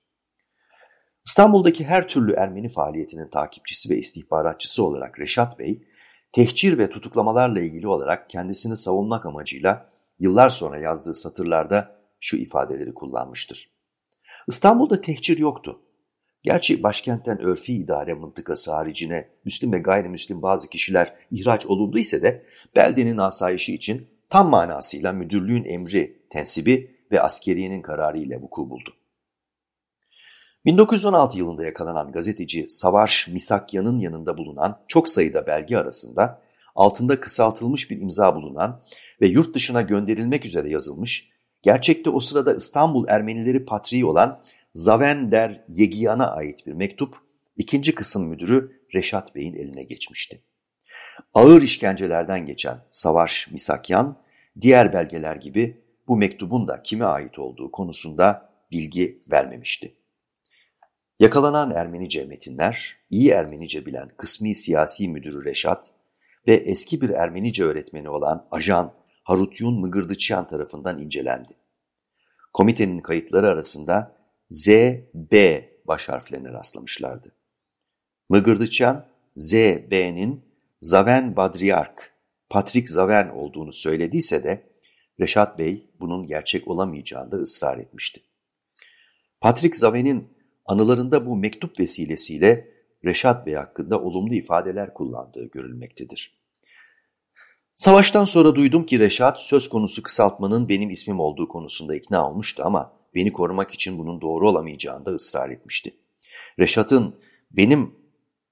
İstanbul'daki 1.26 1.86
her 1.86 2.08
türlü 2.08 2.34
Ermeni 2.34 2.70
faaliyetinin 2.70 3.30
takipçisi 3.30 3.90
ve 3.90 3.98
istihbaratçısı 3.98 4.84
olarak 4.84 5.20
Reşat 5.20 5.60
Bey, 5.60 5.84
tehcir 6.32 6.78
ve 6.78 6.90
tutuklamalarla 6.90 7.60
ilgili 7.60 7.88
olarak 7.88 8.30
kendisini 8.30 8.76
savunmak 8.76 9.26
amacıyla 9.26 9.90
yıllar 10.20 10.50
sonra 10.50 10.80
yazdığı 10.80 11.16
satırlarda 11.16 11.96
şu 12.20 12.38
ifadeleri 12.38 12.94
kullanmıştır. 12.94 13.70
İstanbul'da 14.48 15.02
tehcir 15.02 15.38
yoktu. 15.38 15.82
Gerçi 16.44 16.84
başkentten 16.84 17.42
örfi 17.42 17.74
idare 17.74 18.14
mıntıkası 18.14 18.72
haricine 18.74 19.30
Müslüm 19.46 19.72
ve 19.72 19.80
gayrimüslim 19.80 20.42
bazı 20.42 20.70
kişiler 20.70 21.16
ihraç 21.32 21.66
olundu 21.66 21.98
ise 21.98 22.22
de 22.22 22.46
beldenin 22.76 23.18
asayişi 23.18 23.76
için 23.76 24.08
tam 24.30 24.50
manasıyla 24.50 25.12
müdürlüğün 25.12 25.64
emri, 25.64 26.28
tensibi 26.30 26.98
ve 27.12 27.22
askeriyenin 27.22 27.82
kararı 27.82 28.18
ile 28.18 28.42
vuku 28.42 28.70
buldu. 28.70 28.94
1916 30.66 31.38
yılında 31.38 31.66
yakalanan 31.66 32.12
gazeteci 32.12 32.66
Savaş 32.70 33.28
Misakyan'ın 33.28 34.00
yanında 34.00 34.38
bulunan 34.38 34.80
çok 34.88 35.10
sayıda 35.10 35.48
belge 35.48 35.78
arasında 35.78 36.42
altında 36.76 37.20
kısaltılmış 37.20 37.92
bir 37.92 38.02
imza 38.02 38.36
bulunan 38.36 38.82
ve 39.22 39.28
yurt 39.28 39.56
dışına 39.56 39.82
gönderilmek 39.82 40.46
üzere 40.46 40.70
yazılmış, 40.70 41.30
gerçekte 41.62 42.10
o 42.10 42.20
sırada 42.20 42.56
İstanbul 42.56 43.08
Ermenileri 43.08 43.66
patriği 43.66 44.06
olan 44.06 44.42
Zavender 44.74 45.64
Yegiyan'a 45.68 46.32
ait 46.32 46.68
bir 46.68 46.74
mektup, 46.74 47.16
ikinci 47.56 47.96
kısım 47.96 48.28
müdürü 48.28 48.82
Reşat 48.96 49.36
Bey'in 49.36 49.54
eline 49.54 49.84
geçmişti. 49.84 50.42
Ağır 51.34 51.62
işkencelerden 51.62 52.46
geçen 52.46 52.78
Savaş 52.92 53.52
Misakyan, 53.52 54.18
diğer 54.62 54.94
belgeler 54.94 55.36
gibi 55.36 55.82
bu 56.08 56.18
mektubun 56.18 56.68
da 56.68 56.84
kime 56.84 57.06
ait 57.06 57.40
olduğu 57.40 57.72
konusunda 57.72 58.50
bilgi 58.72 59.22
vermemişti. 59.32 59.96
Yakalanan 61.20 61.72
Ermenice 61.72 62.26
metinler, 62.26 62.96
iyi 63.10 63.30
Ermenice 63.30 63.86
bilen 63.86 64.10
kısmi 64.18 64.56
siyasi 64.56 65.08
müdürü 65.10 65.46
Reşat 65.46 65.92
ve 66.48 66.54
eski 66.54 67.02
bir 67.02 67.10
Ermenice 67.10 67.64
öğretmeni 67.64 68.10
olan 68.10 68.48
ajan 68.52 68.94
Harutyun 69.24 69.80
Mıgırdıçyan 69.80 70.48
tarafından 70.48 71.02
incelendi. 71.02 71.54
Komitenin 72.54 73.00
kayıtları 73.00 73.48
arasında 73.48 74.16
Z, 74.50 74.68
B 75.14 75.66
baş 75.86 76.10
harflerine 76.10 76.52
rastlamışlardı. 76.52 77.32
Mıgırdıçyan, 78.30 79.06
Z, 79.36 79.54
B'nin 79.92 80.47
Zaven 80.82 81.36
Badriark, 81.36 82.14
Patrik 82.50 82.90
Zaven 82.90 83.30
olduğunu 83.30 83.74
söylediyse 83.74 84.44
de 84.44 84.64
Reşat 85.20 85.60
Bey 85.60 85.90
bunun 86.00 86.28
gerçek 86.28 86.68
olamayacağında 86.68 87.36
ısrar 87.36 87.78
etmişti. 87.78 88.22
Patrik 89.42 89.76
Zaven'in 89.76 90.28
anılarında 90.66 91.26
bu 91.26 91.36
mektup 91.36 91.80
vesilesiyle 91.80 92.72
Reşat 93.06 93.46
Bey 93.46 93.54
hakkında 93.54 94.02
olumlu 94.02 94.34
ifadeler 94.34 94.94
kullandığı 94.94 95.50
görülmektedir. 95.52 96.38
Savaştan 97.76 98.26
sonra 98.26 98.56
duydum 98.56 98.86
ki 98.86 99.00
Reşat 99.00 99.40
söz 99.40 99.70
konusu 99.70 100.04
kısaltmanın 100.04 100.70
benim 100.70 100.90
ismim 100.90 101.20
olduğu 101.20 101.48
konusunda 101.48 101.96
ikna 101.96 102.30
olmuştu 102.30 102.64
ama 102.66 102.94
beni 103.16 103.34
korumak 103.34 103.72
için 103.72 103.98
bunun 103.98 104.22
doğru 104.22 104.50
olamayacağında 104.50 105.12
ısrar 105.12 105.50
etmişti. 105.50 105.94
Reşat'ın 106.60 107.16
benim 107.52 107.96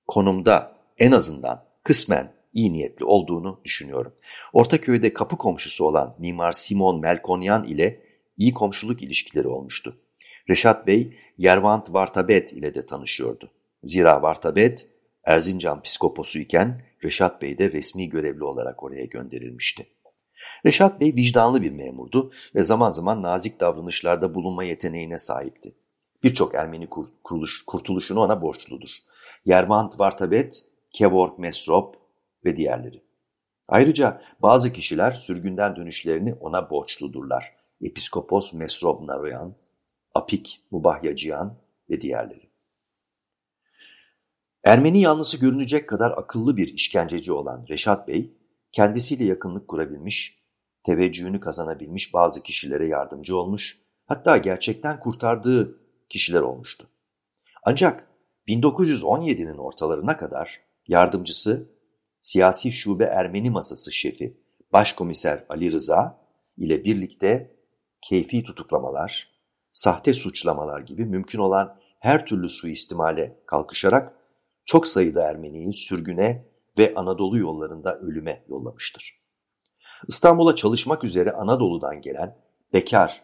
konumda 0.08 0.78
en 0.98 1.12
azından 1.12 1.66
kısmen 1.86 2.34
iyi 2.54 2.74
niyetli 2.74 3.06
olduğunu 3.06 3.62
düşünüyorum. 3.66 4.14
Ortaköy'de 4.54 5.14
kapı 5.14 5.38
komşusu 5.38 5.86
olan 5.86 6.16
Mimar 6.20 6.52
Simon 6.52 7.00
Melkonyan 7.00 7.64
ile 7.64 8.02
iyi 8.38 8.54
komşuluk 8.54 9.04
ilişkileri 9.04 9.48
olmuştu. 9.48 9.98
Reşat 10.50 10.88
Bey, 10.88 11.18
Yervant 11.38 11.94
Vartabet 11.94 12.54
ile 12.54 12.74
de 12.74 12.86
tanışıyordu. 12.86 13.52
Zira 13.84 14.22
Vartabet, 14.22 14.88
Erzincan 15.24 15.82
psikoposu 15.82 16.40
iken 16.40 16.82
Reşat 17.04 17.42
Bey 17.42 17.58
de 17.58 17.72
resmi 17.72 18.10
görevli 18.10 18.44
olarak 18.44 18.84
oraya 18.84 19.06
gönderilmişti. 19.06 19.88
Reşat 20.66 21.02
Bey 21.02 21.14
vicdanlı 21.16 21.62
bir 21.62 21.72
memurdu 21.72 22.32
ve 22.56 22.64
zaman 22.64 22.90
zaman 22.90 23.22
nazik 23.22 23.60
davranışlarda 23.60 24.36
bulunma 24.36 24.64
yeteneğine 24.64 25.18
sahipti. 25.18 25.76
Birçok 26.24 26.56
Ermeni 26.56 26.90
kurtuluş, 26.90 27.66
kurtuluşunu 27.66 28.20
ona 28.20 28.42
borçludur. 28.42 28.90
Yervant 29.46 30.00
Vartabet, 30.00 30.66
Kevork 30.96 31.40
Mesrop 31.40 31.96
ve 32.46 32.58
diğerleri. 32.58 33.04
Ayrıca 33.68 34.22
bazı 34.40 34.74
kişiler 34.74 35.12
sürgünden 35.12 35.76
dönüşlerini 35.76 36.34
ona 36.34 36.70
borçludurlar. 36.70 37.56
Episkopos 37.82 38.54
Mesrop 38.54 39.02
Naroyan, 39.02 39.56
Apik 40.14 40.62
Mubahyacıyan 40.72 41.58
ve 41.90 42.02
diğerleri. 42.02 42.50
Ermeni 44.64 45.02
yanlısı 45.02 45.38
görünecek 45.38 45.90
kadar 45.90 46.12
akıllı 46.12 46.58
bir 46.58 46.74
işkenceci 46.74 47.32
olan 47.32 47.66
Reşat 47.70 48.08
Bey, 48.08 48.38
kendisiyle 48.72 49.24
yakınlık 49.24 49.68
kurabilmiş, 49.68 50.44
teveccühünü 50.84 51.40
kazanabilmiş 51.40 52.14
bazı 52.14 52.44
kişilere 52.44 52.88
yardımcı 52.88 53.38
olmuş, 53.38 53.82
hatta 54.06 54.38
gerçekten 54.38 55.00
kurtardığı 55.00 55.80
kişiler 56.10 56.42
olmuştu. 56.42 56.88
Ancak 57.64 58.08
1917'nin 58.48 59.58
ortalarına 59.58 60.18
kadar 60.18 60.65
yardımcısı, 60.88 61.70
siyasi 62.22 62.72
şube 62.72 63.04
Ermeni 63.04 63.50
masası 63.50 63.92
şefi 63.92 64.38
Başkomiser 64.74 65.46
Ali 65.50 65.72
Rıza 65.72 66.22
ile 66.58 66.84
birlikte 66.84 67.56
keyfi 68.02 68.44
tutuklamalar, 68.44 69.30
sahte 69.72 70.14
suçlamalar 70.14 70.80
gibi 70.80 71.06
mümkün 71.06 71.40
olan 71.40 71.80
her 72.00 72.26
türlü 72.26 72.50
suistimale 72.50 73.40
kalkışarak 73.46 74.14
çok 74.66 74.88
sayıda 74.88 75.24
Ermeniyi 75.24 75.74
sürgüne 75.74 76.46
ve 76.78 76.94
Anadolu 76.96 77.38
yollarında 77.38 78.00
ölüme 78.00 78.46
yollamıştır. 78.50 79.20
İstanbul'a 80.08 80.56
çalışmak 80.56 81.04
üzere 81.04 81.32
Anadolu'dan 81.32 82.02
gelen 82.02 82.38
bekar 82.74 83.22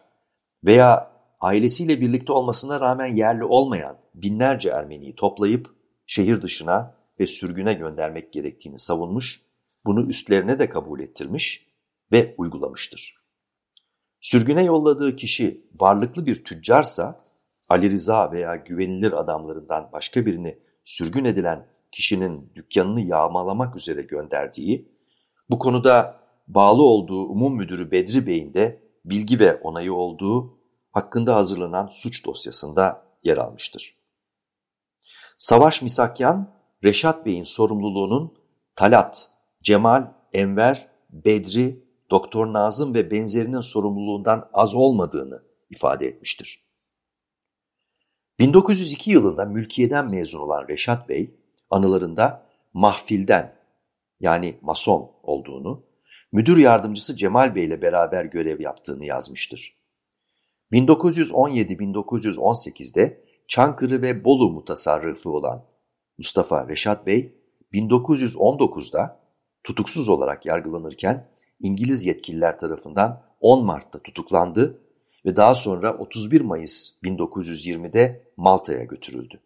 veya 0.64 1.12
ailesiyle 1.40 2.00
birlikte 2.00 2.32
olmasına 2.32 2.80
rağmen 2.80 3.14
yerli 3.14 3.44
olmayan 3.44 3.98
binlerce 4.14 4.70
Ermeniyi 4.70 5.14
toplayıp 5.14 5.66
şehir 6.06 6.42
dışına 6.42 7.01
ve 7.22 7.26
sürgüne 7.26 7.74
göndermek 7.74 8.32
gerektiğini 8.32 8.78
savunmuş, 8.78 9.42
bunu 9.84 10.08
üstlerine 10.08 10.58
de 10.58 10.68
kabul 10.68 11.00
ettirmiş 11.00 11.66
ve 12.12 12.34
uygulamıştır. 12.38 13.16
Sürgüne 14.20 14.64
yolladığı 14.64 15.16
kişi 15.16 15.66
varlıklı 15.80 16.26
bir 16.26 16.44
tüccarsa, 16.44 17.16
Ali 17.68 17.90
Rıza 17.90 18.32
veya 18.32 18.56
güvenilir 18.56 19.12
adamlarından 19.12 19.90
başka 19.92 20.26
birini 20.26 20.58
sürgün 20.84 21.24
edilen 21.24 21.66
kişinin 21.92 22.52
dükkanını 22.54 23.00
yağmalamak 23.00 23.76
üzere 23.76 24.02
gönderdiği, 24.02 24.88
bu 25.50 25.58
konuda 25.58 26.20
bağlı 26.48 26.82
olduğu 26.82 27.24
umum 27.24 27.56
müdürü 27.56 27.90
Bedri 27.90 28.26
Bey'in 28.26 28.54
de 28.54 28.82
bilgi 29.04 29.40
ve 29.40 29.56
onayı 29.56 29.94
olduğu 29.94 30.58
hakkında 30.92 31.36
hazırlanan 31.36 31.86
suç 31.86 32.26
dosyasında 32.26 33.06
yer 33.24 33.36
almıştır. 33.36 33.96
Savaş 35.38 35.82
Misakyan, 35.82 36.61
Reşat 36.84 37.26
Bey'in 37.26 37.44
sorumluluğunun 37.44 38.34
Talat, 38.76 39.30
Cemal, 39.62 40.12
Enver, 40.32 40.88
Bedri, 41.10 41.84
Doktor 42.10 42.52
Nazım 42.52 42.94
ve 42.94 43.10
benzerinin 43.10 43.60
sorumluluğundan 43.60 44.48
az 44.52 44.74
olmadığını 44.74 45.42
ifade 45.70 46.06
etmiştir. 46.06 46.62
1902 48.38 49.10
yılında 49.10 49.44
mülkiyeden 49.44 50.10
mezun 50.10 50.38
olan 50.38 50.68
Reşat 50.68 51.08
Bey, 51.08 51.34
anılarında 51.70 52.46
mahfilden 52.72 53.56
yani 54.20 54.58
mason 54.62 55.10
olduğunu, 55.22 55.84
müdür 56.32 56.56
yardımcısı 56.56 57.16
Cemal 57.16 57.54
Bey 57.54 57.64
ile 57.64 57.82
beraber 57.82 58.24
görev 58.24 58.60
yaptığını 58.60 59.04
yazmıştır. 59.04 59.76
1917-1918'de 60.72 63.24
Çankırı 63.48 64.02
ve 64.02 64.24
Bolu 64.24 64.50
mutasarrıfı 64.50 65.30
olan 65.30 65.71
Mustafa 66.18 66.68
Reşat 66.68 67.06
Bey, 67.06 67.34
1919'da 67.72 69.20
tutuksuz 69.64 70.08
olarak 70.08 70.46
yargılanırken 70.46 71.28
İngiliz 71.60 72.06
yetkililer 72.06 72.58
tarafından 72.58 73.22
10 73.40 73.64
Mart'ta 73.64 73.98
tutuklandı 73.98 74.78
ve 75.26 75.36
daha 75.36 75.54
sonra 75.54 75.98
31 75.98 76.40
Mayıs 76.40 77.02
1920'de 77.02 78.32
Malta'ya 78.36 78.84
götürüldü. 78.84 79.40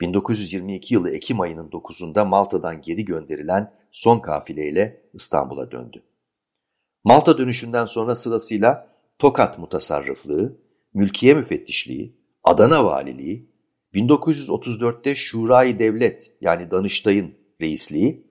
1922 0.00 0.94
yılı 0.94 1.10
Ekim 1.10 1.40
ayının 1.40 1.68
9'unda 1.68 2.28
Malta'dan 2.28 2.82
geri 2.82 3.04
gönderilen 3.04 3.72
son 3.90 4.18
kafileyle 4.18 5.02
İstanbul'a 5.12 5.70
döndü. 5.70 6.02
Malta 7.04 7.38
dönüşünden 7.38 7.84
sonra 7.84 8.14
sırasıyla 8.14 8.96
Tokat 9.18 9.58
Mutasarrıflığı, 9.58 10.56
Mülkiye 10.94 11.34
Müfettişliği, 11.34 12.16
Adana 12.44 12.84
Valiliği, 12.84 13.50
1934'te 13.96 15.14
Şurayı 15.14 15.78
Devlet 15.78 16.32
yani 16.40 16.70
Danıştay'ın 16.70 17.34
reisliği, 17.60 18.26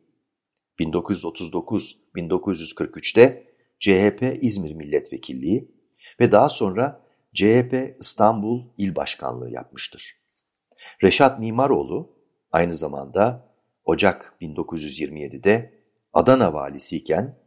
1939-1943'te 0.80 3.46
CHP 3.80 4.38
İzmir 4.42 4.74
Milletvekilliği 4.74 5.72
ve 6.20 6.32
daha 6.32 6.50
sonra 6.50 7.06
CHP 7.34 7.96
İstanbul 8.00 8.64
İl 8.78 8.96
Başkanlığı 8.96 9.50
yapmıştır. 9.50 10.16
Reşat 11.04 11.40
Mimaroğlu 11.40 12.18
aynı 12.52 12.74
zamanda 12.74 13.50
Ocak 13.86 14.34
1927'de 14.42 15.74
Adana 16.14 16.54
valisiyken 16.54 17.40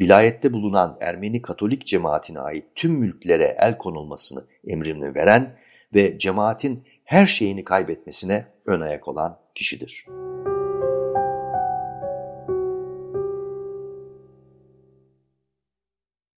vilayette 0.00 0.52
bulunan 0.52 0.96
Ermeni 1.00 1.42
Katolik 1.42 1.86
cemaatine 1.86 2.40
ait 2.40 2.64
tüm 2.74 2.92
mülklere 2.92 3.56
el 3.58 3.78
konulmasını 3.78 4.46
emrini 4.66 5.14
veren 5.14 5.58
ve 5.94 6.18
cemaatin 6.18 6.84
her 7.08 7.26
şeyini 7.26 7.64
kaybetmesine 7.64 8.46
ön 8.66 8.80
ayak 8.80 9.08
olan 9.08 9.38
kişidir. 9.54 10.06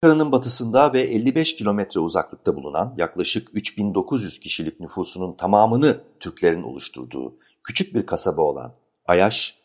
Ankara'nın 0.03 0.31
batısında 0.31 0.93
ve 0.93 1.01
55 1.01 1.55
kilometre 1.55 1.99
uzaklıkta 1.99 2.55
bulunan 2.55 2.93
yaklaşık 2.97 3.49
3900 3.53 4.39
kişilik 4.39 4.79
nüfusunun 4.79 5.33
tamamını 5.33 6.03
Türklerin 6.19 6.63
oluşturduğu 6.63 7.37
küçük 7.63 7.95
bir 7.95 8.05
kasaba 8.05 8.41
olan 8.41 8.75
Ayaş, 9.05 9.59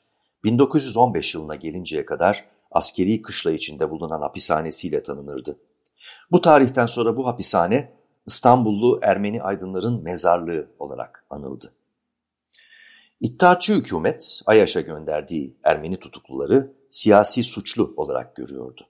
1915 0.44 1.34
yılına 1.34 1.54
gelinceye 1.54 2.06
kadar 2.06 2.44
askeri 2.70 3.22
kışla 3.22 3.52
içinde 3.52 3.90
bulunan 3.90 4.20
hapishanesiyle 4.20 5.02
tanınırdı. 5.02 5.58
Bu 6.30 6.40
tarihten 6.40 6.86
sonra 6.86 7.16
bu 7.16 7.26
hapishane 7.26 7.95
İstanbullu 8.26 9.00
Ermeni 9.02 9.42
aydınların 9.42 10.02
mezarlığı 10.02 10.68
olarak 10.78 11.26
anıldı. 11.30 11.72
İttihatçı 13.20 13.74
hükümet 13.74 14.40
Ayaş'a 14.46 14.80
gönderdiği 14.80 15.56
Ermeni 15.62 15.98
tutukluları 15.98 16.72
siyasi 16.90 17.44
suçlu 17.44 17.94
olarak 17.96 18.36
görüyordu. 18.36 18.86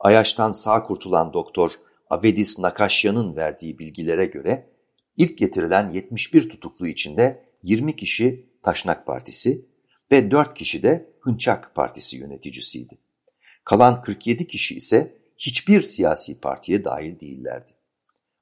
Ayaş'tan 0.00 0.50
sağ 0.50 0.82
kurtulan 0.82 1.32
doktor 1.32 1.72
Avedis 2.10 2.58
Nakasyan'ın 2.58 3.36
verdiği 3.36 3.78
bilgilere 3.78 4.26
göre 4.26 4.70
ilk 5.16 5.38
getirilen 5.38 5.88
71 5.88 6.48
tutuklu 6.48 6.86
içinde 6.86 7.44
20 7.62 7.96
kişi 7.96 8.46
Taşnak 8.62 9.06
Partisi 9.06 9.66
ve 10.12 10.30
4 10.30 10.54
kişi 10.54 10.82
de 10.82 11.10
Hınçak 11.20 11.74
Partisi 11.74 12.16
yöneticisiydi. 12.16 12.98
Kalan 13.64 14.02
47 14.02 14.46
kişi 14.46 14.74
ise 14.76 15.18
hiçbir 15.38 15.82
siyasi 15.82 16.40
partiye 16.40 16.84
dahil 16.84 17.20
değillerdi. 17.20 17.77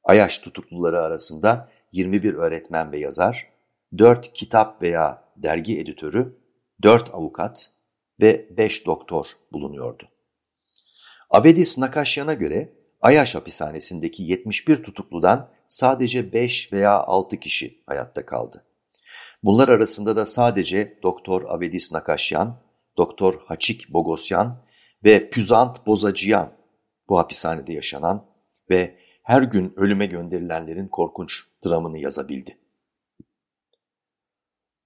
Ayaş 0.07 0.39
tutukluları 0.39 1.03
arasında 1.03 1.69
21 1.93 2.35
öğretmen 2.35 2.93
ve 2.93 2.99
yazar, 2.99 3.49
4 3.99 4.33
kitap 4.33 4.83
veya 4.83 5.25
dergi 5.37 5.81
editörü, 5.81 6.37
4 6.83 7.15
avukat 7.15 7.71
ve 8.21 8.57
5 8.57 8.87
doktor 8.87 9.27
bulunuyordu. 9.53 10.09
Avedis 11.31 11.79
Nakasyan'a 11.79 12.35
göre 12.35 12.73
Ayaş 13.01 13.35
hapishanesindeki 13.35 14.23
71 14.23 14.83
tutukludan 14.83 15.51
sadece 15.67 16.33
5 16.33 16.73
veya 16.73 16.93
6 16.93 17.37
kişi 17.37 17.83
hayatta 17.87 18.27
kaldı. 18.27 18.65
Bunlar 19.43 19.69
arasında 19.69 20.17
da 20.17 20.27
sadece 20.27 20.99
Doktor 21.03 21.43
Avedis 21.43 21.93
Nakasyan, 21.93 22.61
Doktor 22.97 23.41
Haçik 23.47 23.93
Bogosyan 23.93 24.63
ve 25.05 25.31
Püzant 25.31 25.87
Bozacıyan 25.87 26.53
bu 27.09 27.19
hapishanede 27.19 27.73
yaşanan 27.73 28.27
ve 28.71 28.99
her 29.27 29.43
gün 29.43 29.73
ölüme 29.77 30.07
gönderilenlerin 30.07 30.89
korkunç 30.89 31.43
dramını 31.67 31.99
yazabildi. 31.99 32.59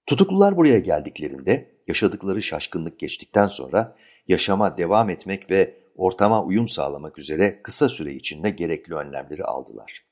Tutuklular 0.05 0.57
buraya 0.57 0.79
geldiklerinde 0.79 1.75
yaşadıkları 1.87 2.41
şaşkınlık 2.41 2.99
geçtikten 2.99 3.47
sonra 3.47 3.95
yaşama 4.27 4.77
devam 4.77 5.09
etmek 5.09 5.51
ve 5.51 5.83
ortama 5.95 6.43
uyum 6.43 6.67
sağlamak 6.67 7.17
üzere 7.17 7.61
kısa 7.63 7.89
süre 7.89 8.13
içinde 8.13 8.49
gerekli 8.49 8.95
önlemleri 8.95 9.43
aldılar. 9.43 10.05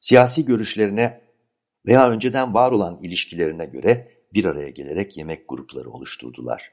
Siyasi 0.00 0.44
görüşlerine 0.44 1.20
veya 1.86 2.10
önceden 2.10 2.54
var 2.54 2.72
olan 2.72 2.98
ilişkilerine 3.02 3.66
göre 3.66 4.12
bir 4.34 4.44
araya 4.44 4.70
gelerek 4.70 5.16
yemek 5.16 5.48
grupları 5.48 5.90
oluşturdular. 5.90 6.72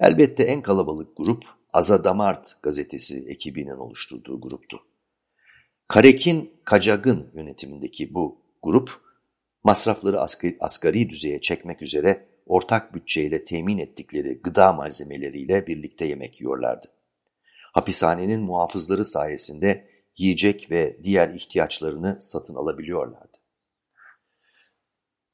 Elbette 0.00 0.44
en 0.44 0.62
kalabalık 0.62 1.16
grup 1.16 1.44
Azadamart 1.72 2.62
gazetesi 2.62 3.24
ekibinin 3.28 3.76
oluşturduğu 3.76 4.40
gruptu. 4.40 4.80
Karekin 5.88 6.60
Kacag'ın 6.64 7.30
yönetimindeki 7.34 8.14
bu 8.14 8.38
grup 8.62 8.90
masrafları 9.64 10.20
asgari, 10.20 10.56
asgari 10.60 11.10
düzeye 11.10 11.40
çekmek 11.40 11.82
üzere 11.82 12.26
ortak 12.46 12.94
bütçeyle 12.94 13.44
temin 13.44 13.78
ettikleri 13.78 14.40
gıda 14.42 14.72
malzemeleriyle 14.72 15.66
birlikte 15.66 16.04
yemek 16.04 16.40
yiyorlardı. 16.40 16.86
Hapishanenin 17.72 18.40
muhafızları 18.40 19.04
sayesinde 19.04 19.88
yiyecek 20.16 20.70
ve 20.70 21.00
diğer 21.04 21.28
ihtiyaçlarını 21.28 22.18
satın 22.20 22.54
alabiliyorlardı. 22.54 23.38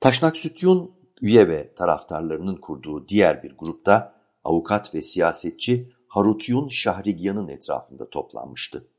Taşnak 0.00 0.36
Sütyun 0.36 0.94
üye 1.20 1.48
ve 1.48 1.74
taraftarlarının 1.74 2.56
kurduğu 2.56 3.08
diğer 3.08 3.42
bir 3.42 3.52
grupta 3.58 4.20
avukat 4.44 4.94
ve 4.94 5.02
siyasetçi 5.02 5.92
Harutyun 6.08 6.68
Şahrigyan'ın 6.68 7.48
etrafında 7.48 8.10
toplanmıştı. 8.10 8.89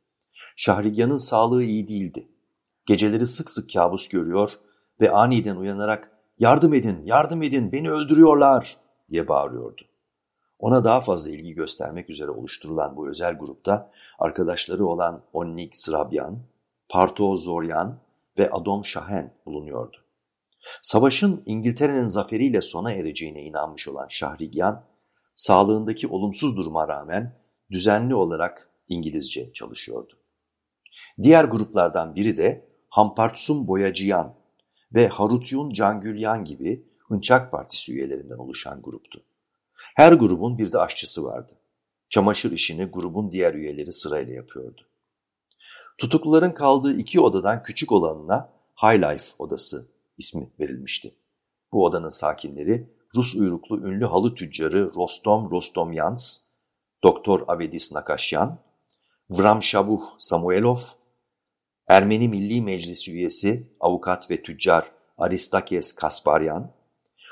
Şahrigyan'ın 0.64 1.18
sağlığı 1.18 1.64
iyi 1.64 1.88
değildi. 1.88 2.28
Geceleri 2.86 3.26
sık 3.26 3.50
sık 3.50 3.74
kabus 3.74 4.08
görüyor 4.08 4.54
ve 5.02 5.12
aniden 5.12 5.56
uyanarak 5.56 6.12
''Yardım 6.40 6.74
edin, 6.74 7.06
yardım 7.06 7.44
edin, 7.44 7.72
beni 7.72 7.92
öldürüyorlar!'' 7.92 8.78
diye 9.10 9.28
bağırıyordu. 9.28 9.82
Ona 10.60 10.84
daha 10.84 11.02
fazla 11.02 11.32
ilgi 11.32 11.54
göstermek 11.54 12.10
üzere 12.10 12.32
oluşturulan 12.32 12.98
bu 12.98 13.10
özel 13.10 13.34
grupta 13.34 13.92
arkadaşları 14.20 14.86
olan 14.86 15.24
Onnik 15.34 15.78
Srabyan, 15.78 16.40
Parto 16.90 17.36
Zoryan 17.36 18.00
ve 18.38 18.52
Adom 18.52 18.86
Şahen 18.86 19.34
bulunuyordu. 19.46 19.98
Savaşın 20.82 21.44
İngiltere'nin 21.46 22.08
zaferiyle 22.08 22.62
sona 22.62 22.92
ereceğine 22.92 23.44
inanmış 23.44 23.88
olan 23.88 24.08
Şahrigyan, 24.10 24.84
sağlığındaki 25.36 26.08
olumsuz 26.08 26.58
duruma 26.58 26.88
rağmen 26.88 27.36
düzenli 27.72 28.16
olarak 28.16 28.70
İngilizce 28.88 29.54
çalışıyordu. 29.54 30.21
Diğer 31.22 31.44
gruplardan 31.44 32.16
biri 32.16 32.38
de 32.38 32.70
Hampartsum 32.90 33.68
Boyacıyan 33.68 34.36
ve 34.94 35.08
Harutyun 35.08 35.70
Cangülyan 35.70 36.46
gibi 36.46 36.86
Hınçak 37.08 37.52
Partisi 37.52 37.92
üyelerinden 37.92 38.38
oluşan 38.38 38.82
gruptu. 38.82 39.24
Her 39.96 40.14
grubun 40.14 40.58
bir 40.58 40.72
de 40.72 40.80
aşçısı 40.80 41.24
vardı. 41.24 41.54
Çamaşır 42.10 42.52
işini 42.52 42.86
grubun 42.86 43.32
diğer 43.32 43.54
üyeleri 43.54 43.92
sırayla 43.92 44.34
yapıyordu. 44.34 44.82
Tutukluların 45.98 46.52
kaldığı 46.52 46.98
iki 46.98 47.20
odadan 47.20 47.64
küçük 47.64 47.92
olanına 47.92 48.54
High 48.84 49.02
Life 49.02 49.26
odası 49.40 49.88
ismi 50.18 50.50
verilmişti. 50.60 51.16
Bu 51.72 51.86
odanın 51.86 52.10
sakinleri 52.10 52.90
Rus 53.16 53.36
uyruklu 53.36 53.78
ünlü 53.78 54.06
halı 54.06 54.36
tüccarı 54.36 54.92
Rostom 54.96 55.52
Rostomyans, 55.52 56.38
Doktor 57.04 57.44
Avedis 57.48 57.94
Nakashyan, 57.94 58.60
Vramşabuh 59.32 60.02
Samuelov, 60.18 60.78
Ermeni 61.88 62.30
Milli 62.30 62.62
Meclisi 62.62 63.12
üyesi 63.12 63.76
avukat 63.80 64.32
ve 64.32 64.44
tüccar 64.44 64.92
Aristakes 65.18 65.96
Kasparyan, 65.96 66.72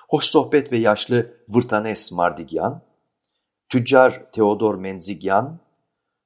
hoş 0.09 0.25
sohbet 0.25 0.71
ve 0.71 0.77
yaşlı 0.77 1.43
Vırtanes 1.49 2.12
Mardigyan, 2.12 2.81
tüccar 3.69 4.31
Teodor 4.31 4.75
Menzigyan, 4.75 5.59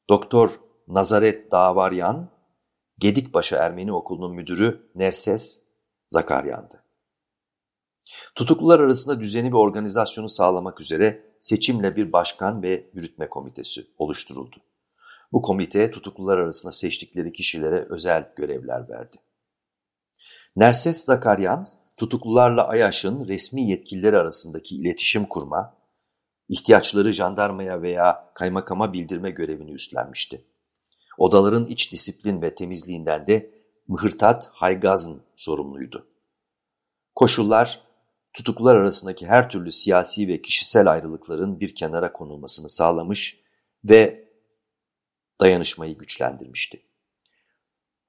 Doktor 0.09 0.59
Nazaret 0.87 1.51
Davaryan, 1.51 2.29
Gedikbaşı 2.97 3.55
Ermeni 3.55 3.93
Okulu'nun 3.93 4.35
müdürü 4.35 4.91
Nerses 4.95 5.63
Zakaryan'dı. 6.07 6.83
Tutuklular 8.35 8.79
arasında 8.79 9.19
düzeni 9.19 9.53
ve 9.53 9.57
organizasyonu 9.57 10.29
sağlamak 10.29 10.81
üzere 10.81 11.35
seçimle 11.39 11.95
bir 11.95 12.13
başkan 12.13 12.63
ve 12.63 12.89
yürütme 12.93 13.29
komitesi 13.29 13.87
oluşturuldu. 13.97 14.55
Bu 15.33 15.41
komite 15.41 15.91
tutuklular 15.91 16.37
arasında 16.37 16.71
seçtikleri 16.71 17.33
kişilere 17.33 17.87
özel 17.89 18.33
görevler 18.35 18.89
verdi. 18.89 19.15
Nerses 20.55 21.05
Zakaryan, 21.05 21.67
tutuklularla 21.97 22.67
AYAŞ'ın 22.67 23.27
resmi 23.27 23.69
yetkilileri 23.69 24.17
arasındaki 24.17 24.75
iletişim 24.75 25.25
kurma, 25.25 25.77
ihtiyaçları 26.49 27.13
jandarmaya 27.13 27.81
veya 27.81 28.31
kaymakama 28.35 28.93
bildirme 28.93 29.31
görevini 29.31 29.71
üstlenmişti. 29.71 30.45
Odaların 31.17 31.65
iç 31.65 31.91
disiplin 31.91 32.41
ve 32.41 32.55
temizliğinden 32.55 33.25
de 33.25 33.51
Mıhırtat 33.87 34.49
Haygazn 34.53 35.11
sorumluydu. 35.35 36.07
Koşullar, 37.15 37.81
tutuklular 38.33 38.75
arasındaki 38.75 39.27
her 39.27 39.49
türlü 39.49 39.71
siyasi 39.71 40.27
ve 40.27 40.41
kişisel 40.41 40.91
ayrılıkların 40.91 41.59
bir 41.59 41.75
kenara 41.75 42.13
konulmasını 42.13 42.69
sağlamış 42.69 43.39
ve 43.83 44.22
dayanışmayı 45.43 45.97
güçlendirmişti. 45.97 46.81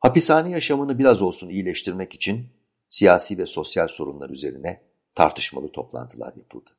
Hapishane 0.00 0.50
yaşamını 0.50 0.98
biraz 0.98 1.22
olsun 1.22 1.48
iyileştirmek 1.48 2.14
için 2.14 2.46
siyasi 2.88 3.38
ve 3.38 3.46
sosyal 3.46 3.88
sorunlar 3.88 4.30
üzerine 4.30 4.82
tartışmalı 5.14 5.72
toplantılar 5.72 6.34
yapıldı. 6.36 6.70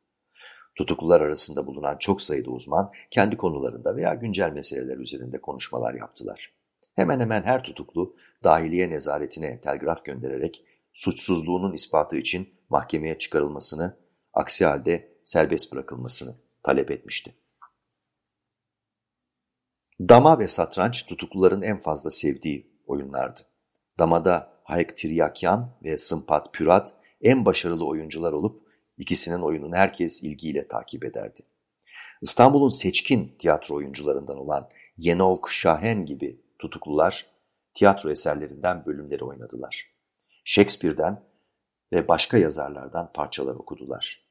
Tutuklular 0.76 1.22
arasında 1.22 1.68
bulunan 1.68 1.98
çok 1.98 2.22
sayıda 2.22 2.52
uzman 2.52 2.92
kendi 3.12 3.38
konularında 3.38 3.96
veya 3.96 4.14
güncel 4.14 4.52
meseleler 4.52 4.98
üzerinde 4.98 5.42
konuşmalar 5.42 5.94
yaptılar. 5.94 6.54
hemen 6.96 7.20
hemen 7.20 7.44
her 7.44 7.64
tutuklu 7.64 8.16
dahiliye 8.44 8.90
nezaretine 8.90 9.62
telgraf 9.62 10.06
göndererek 10.06 10.66
suçsuzluğunun 10.94 11.74
ispatı 11.74 12.16
için 12.16 12.50
mahkemeye 12.70 13.18
çıkarılmasını, 13.18 13.98
aksi 14.34 14.66
halde 14.66 15.18
serbest 15.24 15.74
bırakılmasını 15.74 16.36
talep 16.64 16.92
etmişti. 16.92 17.36
Dama 20.00 20.40
ve 20.40 20.48
satranç 20.48 21.06
tutukluların 21.06 21.62
en 21.62 21.78
fazla 21.78 22.12
sevdiği 22.12 22.72
oyunlardı. 22.88 23.40
Damada 24.00 24.62
Hayk 24.64 24.98
Tiryakyan 24.98 25.78
ve 25.84 25.98
Sımpat 25.98 26.54
Pürat 26.54 26.94
en 27.22 27.46
başarılı 27.46 27.88
oyuncular 27.88 28.34
olup 28.34 28.68
ikisinin 28.98 29.42
oyununu 29.42 29.76
herkes 29.76 30.24
ilgiyle 30.24 30.68
takip 30.68 31.06
ederdi. 31.06 31.42
İstanbul'un 32.22 32.70
seçkin 32.70 33.36
tiyatro 33.40 33.76
oyuncularından 33.76 34.38
olan 34.38 34.70
Yenov 34.98 35.36
Şahen 35.50 36.06
gibi 36.06 36.42
tutuklular 36.60 37.26
tiyatro 37.74 38.10
eserlerinden 38.10 38.86
bölümleri 38.86 39.24
oynadılar. 39.24 39.88
Shakespeare'den 40.44 41.24
ve 41.94 42.08
başka 42.08 42.38
yazarlardan 42.38 43.12
parçalar 43.14 43.56
okudular. 43.56 44.26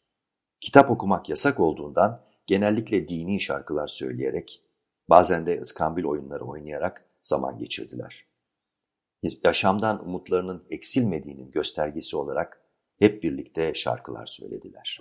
Kitap 0.61 0.91
okumak 0.91 1.29
yasak 1.29 1.61
olduğundan 1.61 2.25
genellikle 2.47 3.09
dini 3.09 3.41
şarkılar 3.41 3.87
söyleyerek, 3.87 4.63
bazen 5.09 5.47
de 5.47 5.61
ıskambil 5.61 6.05
oyunları 6.05 6.45
oynayarak 6.45 7.05
zaman 7.23 7.59
geçirdiler. 7.59 8.27
Yaşamdan 9.45 10.07
umutlarının 10.07 10.63
eksilmediğinin 10.71 11.51
göstergesi 11.51 12.17
olarak 12.17 12.61
hep 12.99 13.23
birlikte 13.23 13.75
şarkılar 13.75 14.27
söylediler. 14.27 15.01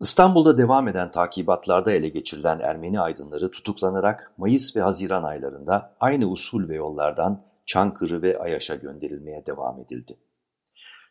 İstanbul'da 0.00 0.58
devam 0.58 0.88
eden 0.88 1.10
takibatlarda 1.10 1.92
ele 1.92 2.08
geçirilen 2.08 2.60
Ermeni 2.60 3.00
aydınları 3.00 3.50
tutuklanarak 3.50 4.32
Mayıs 4.36 4.76
ve 4.76 4.80
Haziran 4.80 5.22
aylarında 5.22 5.96
aynı 6.00 6.26
usul 6.26 6.68
ve 6.68 6.74
yollardan 6.74 7.44
Çankırı 7.66 8.22
ve 8.22 8.38
Ayaş'a 8.38 8.74
gönderilmeye 8.74 9.46
devam 9.46 9.80
edildi. 9.80 10.18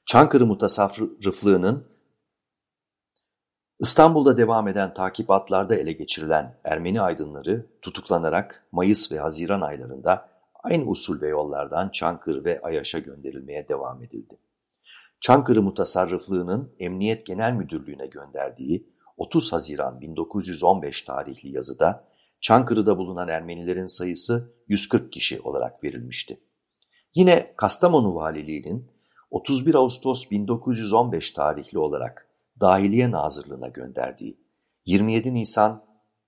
Çankırı 0.05 0.45
mutasarrıflığının 0.45 1.87
İstanbul'da 3.79 4.37
devam 4.37 4.67
eden 4.67 4.93
takibatlarda 4.93 5.75
ele 5.75 5.91
geçirilen 5.91 6.59
Ermeni 6.63 7.01
aydınları 7.01 7.65
tutuklanarak 7.81 8.67
Mayıs 8.71 9.11
ve 9.11 9.19
Haziran 9.19 9.61
aylarında 9.61 10.29
aynı 10.63 10.89
usul 10.89 11.21
ve 11.21 11.27
yollardan 11.27 11.89
Çankırı 11.89 12.45
ve 12.45 12.61
Ayaş'a 12.61 12.99
gönderilmeye 12.99 13.67
devam 13.67 14.03
edildi. 14.03 14.39
Çankırı 15.21 15.61
Mutasarrıflığı'nın 15.61 16.75
Emniyet 16.79 17.25
Genel 17.25 17.53
Müdürlüğü'ne 17.53 18.07
gönderdiği 18.07 18.89
30 19.17 19.53
Haziran 19.53 20.01
1915 20.01 21.01
tarihli 21.01 21.55
yazıda 21.55 22.07
Çankırı'da 22.41 22.97
bulunan 22.97 23.27
Ermenilerin 23.27 23.85
sayısı 23.85 24.53
140 24.67 25.11
kişi 25.11 25.41
olarak 25.41 25.83
verilmişti. 25.83 26.39
Yine 27.15 27.53
Kastamonu 27.57 28.15
Valiliği'nin 28.15 28.91
31 29.31 29.75
Ağustos 29.75 30.31
1915 30.31 31.31
tarihli 31.31 31.79
olarak 31.79 32.28
Dahiliye 32.61 33.11
Nazırlığı'na 33.11 33.67
gönderdiği 33.67 34.39
27 34.85 35.33
Nisan 35.33 35.85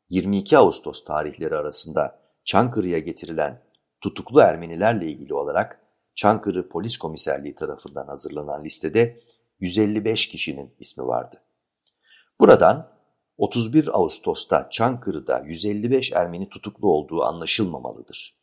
22 0.10 0.58
Ağustos 0.58 1.04
tarihleri 1.04 1.56
arasında 1.56 2.22
Çankırı'ya 2.44 3.00
getirilen 3.00 3.64
tutuklu 4.02 4.40
Ermenilerle 4.40 5.08
ilgili 5.08 5.34
olarak 5.34 5.82
Çankırı 6.16 6.70
Polis 6.70 6.98
Komiserliği 6.98 7.56
tarafından 7.56 8.08
hazırlanan 8.08 8.64
listede 8.64 9.20
155 9.60 10.28
kişinin 10.28 10.76
ismi 10.80 11.08
vardı. 11.08 11.42
Buradan 12.40 12.92
31 13.38 13.98
Ağustos'ta 13.98 14.70
Çankırı'da 14.70 15.40
155 15.46 16.12
Ermeni 16.12 16.50
tutuklu 16.50 16.90
olduğu 16.90 17.24
anlaşılmamalıdır. 17.24 18.36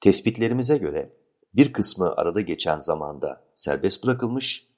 Tespitlerimize 0.00 0.78
göre 0.78 1.12
bir 1.54 1.72
kısmı 1.72 2.14
arada 2.16 2.40
geçen 2.40 2.78
zamanda 2.78 3.44
serbest 3.54 4.04
bırakılmış, 4.04 4.68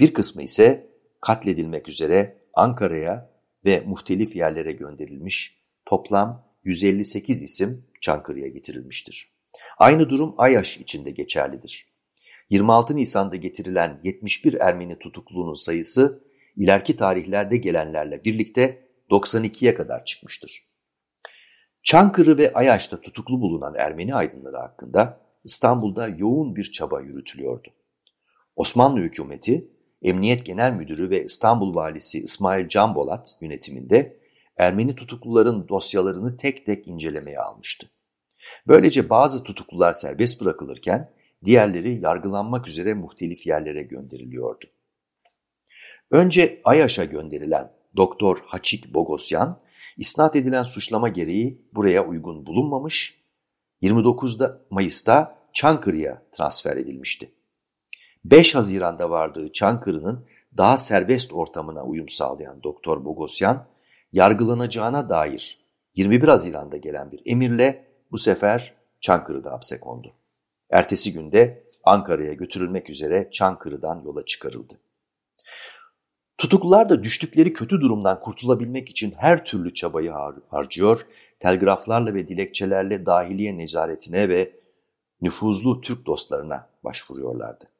bir 0.00 0.14
kısmı 0.14 0.42
ise 0.42 0.95
katledilmek 1.20 1.88
üzere 1.88 2.38
Ankara'ya 2.54 3.30
ve 3.64 3.80
muhtelif 3.86 4.36
yerlere 4.36 4.72
gönderilmiş 4.72 5.62
toplam 5.84 6.46
158 6.64 7.42
isim 7.42 7.84
Çankırı'ya 8.00 8.48
getirilmiştir. 8.48 9.32
Aynı 9.78 10.10
durum 10.10 10.34
Ayaş 10.38 10.78
için 10.78 11.04
de 11.04 11.10
geçerlidir. 11.10 11.86
26 12.50 12.96
Nisan'da 12.96 13.36
getirilen 13.36 14.00
71 14.02 14.54
Ermeni 14.54 14.98
tutukluluğunun 14.98 15.54
sayısı 15.54 16.24
ileriki 16.56 16.96
tarihlerde 16.96 17.56
gelenlerle 17.56 18.24
birlikte 18.24 18.88
92'ye 19.10 19.74
kadar 19.74 20.04
çıkmıştır. 20.04 20.66
Çankırı 21.82 22.38
ve 22.38 22.52
Ayaş'ta 22.52 23.00
tutuklu 23.00 23.40
bulunan 23.40 23.74
Ermeni 23.74 24.14
aydınları 24.14 24.56
hakkında 24.56 25.20
İstanbul'da 25.44 26.08
yoğun 26.08 26.56
bir 26.56 26.72
çaba 26.72 27.00
yürütülüyordu. 27.00 27.68
Osmanlı 28.56 29.00
hükümeti, 29.00 29.70
Emniyet 30.02 30.46
Genel 30.46 30.72
Müdürü 30.72 31.10
ve 31.10 31.24
İstanbul 31.24 31.74
Valisi 31.74 32.18
İsmail 32.18 32.68
Canbolat 32.68 33.36
yönetiminde 33.40 34.16
Ermeni 34.56 34.94
tutukluların 34.94 35.68
dosyalarını 35.68 36.36
tek 36.36 36.66
tek 36.66 36.88
incelemeye 36.88 37.38
almıştı. 37.38 37.90
Böylece 38.66 39.10
bazı 39.10 39.42
tutuklular 39.42 39.92
serbest 39.92 40.40
bırakılırken 40.40 41.12
diğerleri 41.44 42.00
yargılanmak 42.00 42.68
üzere 42.68 42.94
muhtelif 42.94 43.46
yerlere 43.46 43.82
gönderiliyordu. 43.82 44.66
Önce 46.10 46.60
Ayaş'a 46.64 47.04
gönderilen 47.04 47.72
Doktor 47.96 48.38
Haçik 48.46 48.94
Bogosyan, 48.94 49.60
isnat 49.96 50.36
edilen 50.36 50.62
suçlama 50.62 51.08
gereği 51.08 51.68
buraya 51.74 52.06
uygun 52.06 52.46
bulunmamış, 52.46 53.22
29 53.80 54.38
Mayıs'ta 54.70 55.38
Çankırı'ya 55.52 56.22
transfer 56.32 56.76
edilmişti. 56.76 57.30
5 58.30 58.54
Haziran'da 58.54 59.10
vardığı 59.10 59.52
Çankırı'nın 59.52 60.26
daha 60.56 60.76
serbest 60.76 61.32
ortamına 61.32 61.84
uyum 61.84 62.08
sağlayan 62.08 62.62
Doktor 62.62 63.04
Bogosyan, 63.04 63.66
yargılanacağına 64.12 65.08
dair 65.08 65.58
21 65.94 66.28
Haziran'da 66.28 66.76
gelen 66.76 67.12
bir 67.12 67.22
emirle 67.26 67.84
bu 68.10 68.18
sefer 68.18 68.74
Çankırı'da 69.00 69.52
hapse 69.52 69.80
kondu. 69.80 70.12
Ertesi 70.70 71.12
günde 71.12 71.64
Ankara'ya 71.84 72.32
götürülmek 72.32 72.90
üzere 72.90 73.28
Çankırı'dan 73.32 74.02
yola 74.04 74.24
çıkarıldı. 74.24 74.74
Tutuklular 76.38 76.88
da 76.88 77.02
düştükleri 77.02 77.52
kötü 77.52 77.80
durumdan 77.80 78.20
kurtulabilmek 78.20 78.88
için 78.88 79.14
her 79.16 79.44
türlü 79.44 79.74
çabayı 79.74 80.10
har 80.10 80.34
harcıyor, 80.48 81.06
telgraflarla 81.38 82.14
ve 82.14 82.28
dilekçelerle 82.28 83.06
dahiliye 83.06 83.58
nezaretine 83.58 84.28
ve 84.28 84.52
nüfuzlu 85.20 85.80
Türk 85.80 86.06
dostlarına 86.06 86.68
başvuruyorlardı. 86.84 87.75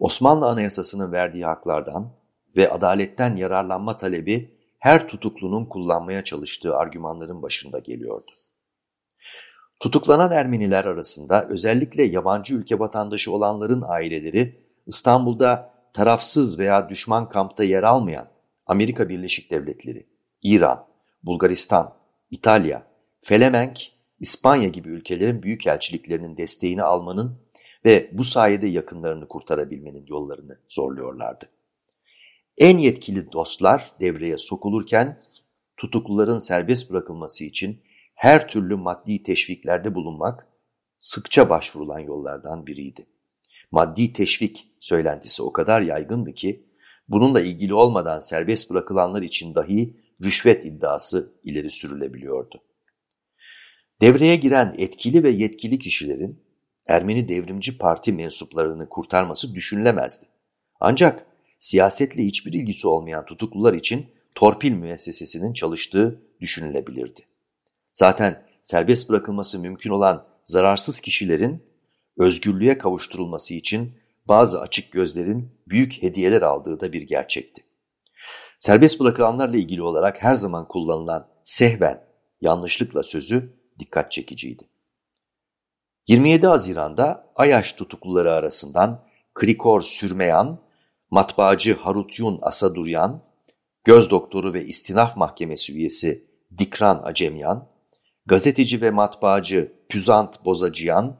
Osmanlı 0.00 0.46
Anayasası'nın 0.46 1.12
verdiği 1.12 1.44
haklardan 1.44 2.12
ve 2.56 2.70
adaletten 2.70 3.36
yararlanma 3.36 3.98
talebi 3.98 4.56
her 4.78 5.08
tutuklunun 5.08 5.64
kullanmaya 5.64 6.24
çalıştığı 6.24 6.76
argümanların 6.76 7.42
başında 7.42 7.78
geliyordu. 7.78 8.30
Tutuklanan 9.80 10.32
Ermeniler 10.32 10.84
arasında 10.84 11.48
özellikle 11.48 12.02
yabancı 12.02 12.54
ülke 12.54 12.78
vatandaşı 12.78 13.32
olanların 13.32 13.84
aileleri 13.86 14.66
İstanbul'da 14.86 15.72
tarafsız 15.92 16.58
veya 16.58 16.88
düşman 16.88 17.28
kampta 17.28 17.64
yer 17.64 17.82
almayan 17.82 18.28
Amerika 18.66 19.08
Birleşik 19.08 19.50
Devletleri, 19.50 20.06
İran, 20.42 20.86
Bulgaristan, 21.22 21.94
İtalya, 22.30 22.86
Felemenk, 23.20 23.92
İspanya 24.18 24.68
gibi 24.68 24.88
ülkelerin 24.88 25.42
büyükelçiliklerinin 25.42 26.36
desteğini 26.36 26.82
almanın 26.82 27.45
ve 27.86 28.10
bu 28.12 28.24
sayede 28.24 28.66
yakınlarını 28.66 29.28
kurtarabilmenin 29.28 30.06
yollarını 30.06 30.58
zorluyorlardı. 30.68 31.44
En 32.58 32.78
yetkili 32.78 33.32
dostlar 33.32 33.92
devreye 34.00 34.38
sokulurken 34.38 35.18
tutukluların 35.76 36.38
serbest 36.38 36.90
bırakılması 36.90 37.44
için 37.44 37.82
her 38.14 38.48
türlü 38.48 38.76
maddi 38.76 39.22
teşviklerde 39.22 39.94
bulunmak 39.94 40.46
sıkça 40.98 41.50
başvurulan 41.50 41.98
yollardan 41.98 42.66
biriydi. 42.66 43.06
Maddi 43.70 44.12
teşvik 44.12 44.68
söylentisi 44.80 45.42
o 45.42 45.52
kadar 45.52 45.80
yaygındı 45.80 46.34
ki 46.34 46.66
bununla 47.08 47.40
ilgili 47.40 47.74
olmadan 47.74 48.18
serbest 48.18 48.70
bırakılanlar 48.70 49.22
için 49.22 49.54
dahi 49.54 49.96
rüşvet 50.24 50.64
iddiası 50.64 51.32
ileri 51.44 51.70
sürülebiliyordu. 51.70 52.62
Devreye 54.00 54.36
giren 54.36 54.74
etkili 54.78 55.22
ve 55.22 55.30
yetkili 55.30 55.78
kişilerin 55.78 56.45
Ermeni 56.86 57.28
Devrimci 57.28 57.78
Parti 57.78 58.12
mensuplarını 58.12 58.88
kurtarması 58.88 59.54
düşünülemezdi. 59.54 60.26
Ancak 60.80 61.26
siyasetle 61.58 62.24
hiçbir 62.24 62.52
ilgisi 62.52 62.88
olmayan 62.88 63.24
tutuklular 63.24 63.74
için 63.74 64.06
torpil 64.34 64.72
müessesesinin 64.72 65.52
çalıştığı 65.52 66.22
düşünülebilirdi. 66.40 67.20
Zaten 67.92 68.42
serbest 68.62 69.10
bırakılması 69.10 69.58
mümkün 69.58 69.90
olan 69.90 70.26
zararsız 70.44 71.00
kişilerin 71.00 71.62
özgürlüğe 72.18 72.78
kavuşturulması 72.78 73.54
için 73.54 73.92
bazı 74.28 74.60
açık 74.60 74.92
gözlerin 74.92 75.50
büyük 75.68 76.02
hediyeler 76.02 76.42
aldığı 76.42 76.80
da 76.80 76.92
bir 76.92 77.02
gerçekti. 77.02 77.62
Serbest 78.58 79.00
bırakılanlarla 79.00 79.56
ilgili 79.56 79.82
olarak 79.82 80.22
her 80.22 80.34
zaman 80.34 80.68
kullanılan 80.68 81.28
sehven, 81.42 82.04
yanlışlıkla 82.40 83.02
sözü 83.02 83.52
dikkat 83.78 84.12
çekiciydi. 84.12 84.68
27 86.08 86.46
Haziran'da 86.46 87.26
Ayaş 87.36 87.72
tutukluları 87.72 88.32
arasından 88.32 89.04
Krikor 89.34 89.80
Sürmeyan, 89.80 90.60
matbaacı 91.10 91.74
Harutyun 91.74 92.38
Asaduryan, 92.42 93.22
göz 93.84 94.10
doktoru 94.10 94.54
ve 94.54 94.64
istinaf 94.64 95.16
mahkemesi 95.16 95.72
üyesi 95.72 96.24
Dikran 96.58 97.00
Acemyan, 97.04 97.68
gazeteci 98.26 98.80
ve 98.80 98.90
matbaacı 98.90 99.72
Püzant 99.88 100.44
Bozacıyan 100.44 101.18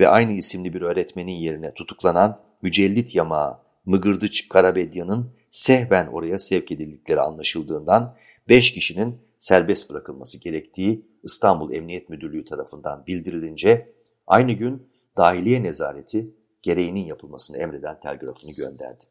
ve 0.00 0.08
aynı 0.08 0.32
isimli 0.32 0.74
bir 0.74 0.82
öğretmenin 0.82 1.32
yerine 1.32 1.74
tutuklanan 1.74 2.40
Mücellit 2.62 3.14
Yamağı 3.14 3.58
Mıgırdıç 3.84 4.48
Karabedyan'ın 4.48 5.34
sehven 5.50 6.06
oraya 6.06 6.38
sevk 6.38 6.72
edildikleri 6.72 7.20
anlaşıldığından 7.20 8.16
5 8.48 8.72
kişinin 8.72 9.18
serbest 9.38 9.90
bırakılması 9.90 10.40
gerektiği 10.40 11.06
İstanbul 11.22 11.72
Emniyet 11.72 12.08
Müdürlüğü 12.08 12.44
tarafından 12.44 13.06
bildirilince 13.06 13.95
aynı 14.26 14.52
gün 14.52 14.88
dahiliye 15.16 15.62
nezareti 15.62 16.34
gereğinin 16.62 17.04
yapılmasını 17.04 17.58
emreden 17.58 17.98
telgrafını 17.98 18.52
gönderdi. 18.52 19.04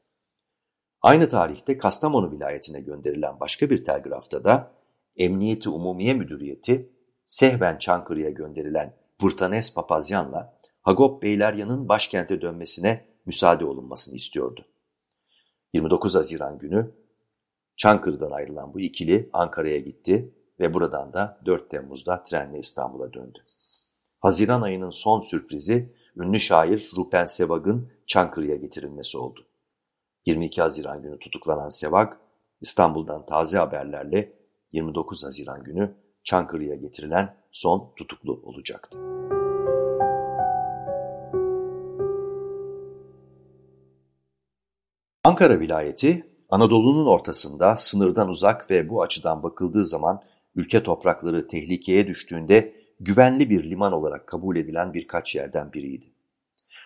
Aynı 1.01 1.29
tarihte 1.29 1.77
Kastamonu 1.77 2.31
vilayetine 2.31 2.81
gönderilen 2.81 3.39
başka 3.39 3.69
bir 3.69 3.83
telgrafta 3.83 4.43
da 4.43 4.71
Emniyeti 5.17 5.69
Umumiye 5.69 6.13
Müdüriyeti 6.13 6.89
Sehven 7.25 7.77
Çankırı'ya 7.77 8.29
gönderilen 8.29 8.93
Vırtanes 9.23 9.73
Papazyan'la 9.73 10.59
Hagop 10.81 11.23
Beyleryan'ın 11.23 11.89
başkente 11.89 12.41
dönmesine 12.41 13.05
müsaade 13.25 13.65
olunmasını 13.65 14.15
istiyordu. 14.15 14.65
29 15.73 16.15
Haziran 16.15 16.57
günü 16.57 16.91
Çankırı'dan 17.77 18.31
ayrılan 18.31 18.73
bu 18.73 18.79
ikili 18.79 19.29
Ankara'ya 19.33 19.79
gitti 19.79 20.33
ve 20.59 20.73
buradan 20.73 21.13
da 21.13 21.41
4 21.45 21.69
Temmuz'da 21.69 22.23
trenle 22.23 22.59
İstanbul'a 22.59 23.13
döndü. 23.13 23.39
Haziran 24.25 24.61
ayının 24.61 24.89
son 24.89 25.21
sürprizi 25.21 25.93
ünlü 26.17 26.39
şair 26.39 26.91
Rupen 26.97 27.25
Sevag'ın 27.25 27.91
Çankırı'ya 28.07 28.55
getirilmesi 28.55 29.17
oldu. 29.17 29.47
22 30.25 30.61
Haziran 30.61 31.01
günü 31.01 31.19
tutuklanan 31.19 31.67
Sevag, 31.67 32.13
İstanbul'dan 32.61 33.25
taze 33.25 33.57
haberlerle 33.57 34.33
29 34.71 35.23
Haziran 35.23 35.63
günü 35.63 35.95
Çankırı'ya 36.23 36.75
getirilen 36.75 37.37
son 37.51 37.93
tutuklu 37.95 38.41
olacaktı. 38.43 38.97
Ankara 45.23 45.59
vilayeti, 45.59 46.25
Anadolu'nun 46.49 47.05
ortasında 47.05 47.75
sınırdan 47.75 48.29
uzak 48.29 48.71
ve 48.71 48.89
bu 48.89 49.01
açıdan 49.01 49.43
bakıldığı 49.43 49.85
zaman 49.85 50.21
ülke 50.55 50.83
toprakları 50.83 51.47
tehlikeye 51.47 52.07
düştüğünde 52.07 52.84
güvenli 52.99 53.49
bir 53.49 53.63
liman 53.63 53.93
olarak 53.93 54.27
kabul 54.27 54.55
edilen 54.55 54.93
birkaç 54.93 55.35
yerden 55.35 55.73
biriydi. 55.73 56.05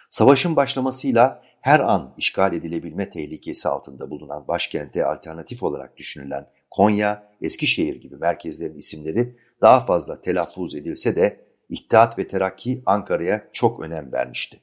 Savaşın 0.10 0.56
başlamasıyla 0.56 1.44
her 1.62 1.80
an 1.80 2.14
işgal 2.18 2.54
edilebilme 2.54 3.10
tehlikesi 3.10 3.70
altında 3.70 4.10
bulunan 4.10 4.48
başkente 4.48 5.06
alternatif 5.06 5.64
olarak 5.64 5.98
düşünülen 5.98 6.48
Konya, 6.72 7.30
Eskişehir 7.42 8.02
gibi 8.02 8.16
merkezlerin 8.16 8.76
isimleri 8.76 9.36
daha 9.62 9.80
fazla 9.80 10.22
telaffuz 10.22 10.76
edilse 10.76 11.16
de 11.16 11.50
İttihat 11.70 12.18
ve 12.18 12.28
Terakki 12.28 12.84
Ankara'ya 12.86 13.50
çok 13.54 13.80
önem 13.80 14.14
vermişti. 14.14 14.60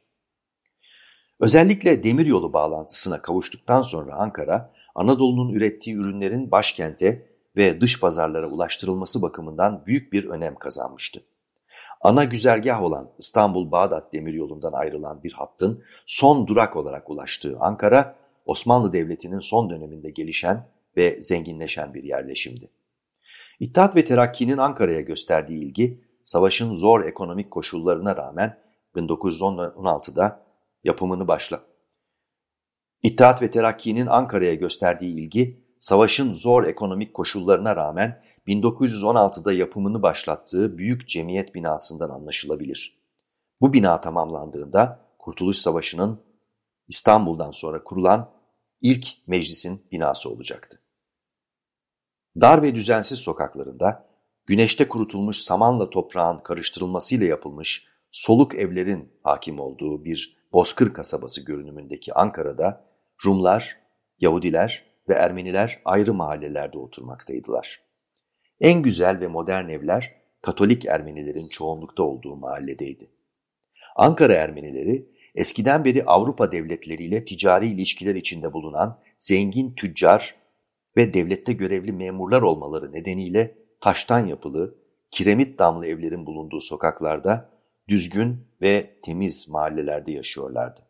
Özellikle 1.41 2.03
demiryolu 2.03 2.53
bağlantısına 2.53 3.23
kavuştuktan 3.23 3.83
sonra 3.83 4.15
Ankara, 4.15 4.73
Anadolu'nun 4.95 5.53
ürettiği 5.53 5.97
ürünlerin 5.97 6.51
başkente 6.51 7.27
ve 7.57 7.81
dış 7.81 8.01
pazarlara 8.01 8.47
ulaştırılması 8.47 9.23
bakımından 9.23 9.87
büyük 9.87 10.13
bir 10.13 10.25
önem 10.25 10.55
kazanmıştı. 10.55 11.23
Ana 12.07 12.25
güzergah 12.25 12.83
olan 12.83 13.11
İstanbul-Bağdat 13.19 14.13
demiryolundan 14.13 14.73
ayrılan 14.73 15.23
bir 15.23 15.33
hattın 15.33 15.85
son 16.07 16.47
durak 16.47 16.77
olarak 16.77 17.11
ulaştığı 17.11 17.59
Ankara, 17.61 18.17
Osmanlı 18.45 18.93
Devleti'nin 18.93 19.41
son 19.41 19.71
döneminde 19.71 20.11
gelişen 20.11 20.69
ve 20.97 21.23
zenginleşen 21.23 21.95
bir 21.95 22.05
yerleşimdi. 22.05 22.71
İttihat 23.61 23.97
ve 23.97 24.05
Terakki'nin 24.05 24.59
Ankara'ya 24.59 25.01
gösterdiği 25.01 25.65
ilgi, 25.65 26.01
savaşın 26.25 26.75
zor 26.75 27.05
ekonomik 27.05 27.51
koşullarına 27.51 28.17
rağmen 28.17 28.59
1916'da 28.97 30.47
yapımını 30.85 31.29
başla. 31.29 31.61
İttihat 33.03 33.43
ve 33.43 33.51
Terakki'nin 33.51 34.07
Ankara'ya 34.07 34.55
gösterdiği 34.55 35.15
ilgi, 35.15 35.61
savaşın 35.81 36.33
zor 36.33 36.65
ekonomik 36.65 37.15
koşullarına 37.15 37.77
rağmen 37.77 38.23
1916'da 38.47 39.53
yapımını 39.53 40.03
başlattığı 40.03 40.79
büyük 40.79 41.09
cemiyet 41.09 41.55
binasından 41.55 42.11
anlaşılabilir. 42.11 42.99
Bu 43.61 43.73
bina 43.73 44.01
tamamlandığında 44.01 45.07
Kurtuluş 45.19 45.57
Savaşı'nın 45.57 46.21
İstanbul'dan 46.89 47.51
sonra 47.51 47.85
kurulan 47.85 48.31
ilk 48.83 49.09
meclisin 49.27 49.83
binası 49.93 50.31
olacaktı. 50.31 50.81
Dar 52.41 52.63
ve 52.63 52.75
düzensiz 52.75 53.19
sokaklarında 53.19 54.09
güneşte 54.47 54.89
kurutulmuş 54.89 55.37
samanla 55.37 55.91
toprağın 55.91 56.39
karıştırılmasıyla 56.39 57.27
yapılmış 57.27 57.89
soluk 58.11 58.55
evlerin 58.55 59.13
hakim 59.23 59.61
olduğu 59.61 60.05
bir 60.05 60.37
bozkır 60.53 60.93
kasabası 60.95 61.45
görünümündeki 61.45 62.15
Ankara'da 62.15 62.85
Rumlar, 63.27 63.79
Yahudiler 64.21 64.85
ve 65.09 65.15
Ermeniler 65.15 65.83
ayrı 65.85 66.15
mahallelerde 66.15 66.79
oturmaktaydılar. 66.79 67.86
En 68.61 68.83
güzel 68.83 69.21
ve 69.21 69.27
modern 69.27 69.69
evler 69.69 70.15
Katolik 70.43 70.85
Ermenilerin 70.85 71.49
çoğunlukta 71.49 72.03
olduğu 72.03 72.37
mahalledeydi. 72.37 73.11
Ankara 73.97 74.33
Ermenileri 74.33 75.09
eskiden 75.35 75.85
beri 75.85 76.05
Avrupa 76.05 76.53
devletleriyle 76.53 77.25
ticari 77.25 77.69
ilişkiler 77.69 78.15
içinde 78.15 78.53
bulunan 78.53 79.01
zengin 79.19 79.75
tüccar 79.75 80.35
ve 80.97 81.15
devlette 81.15 81.53
görevli 81.53 81.93
memurlar 81.93 82.43
olmaları 82.43 82.93
nedeniyle 82.93 83.59
taştan 83.81 84.27
yapılı, 84.27 84.79
kiremit 85.11 85.59
damlı 85.59 85.87
evlerin 85.87 86.27
bulunduğu 86.27 86.61
sokaklarda 86.61 87.51
düzgün 87.89 88.49
ve 88.63 89.01
temiz 89.03 89.49
mahallelerde 89.51 90.13
yaşıyorlardı. 90.13 90.81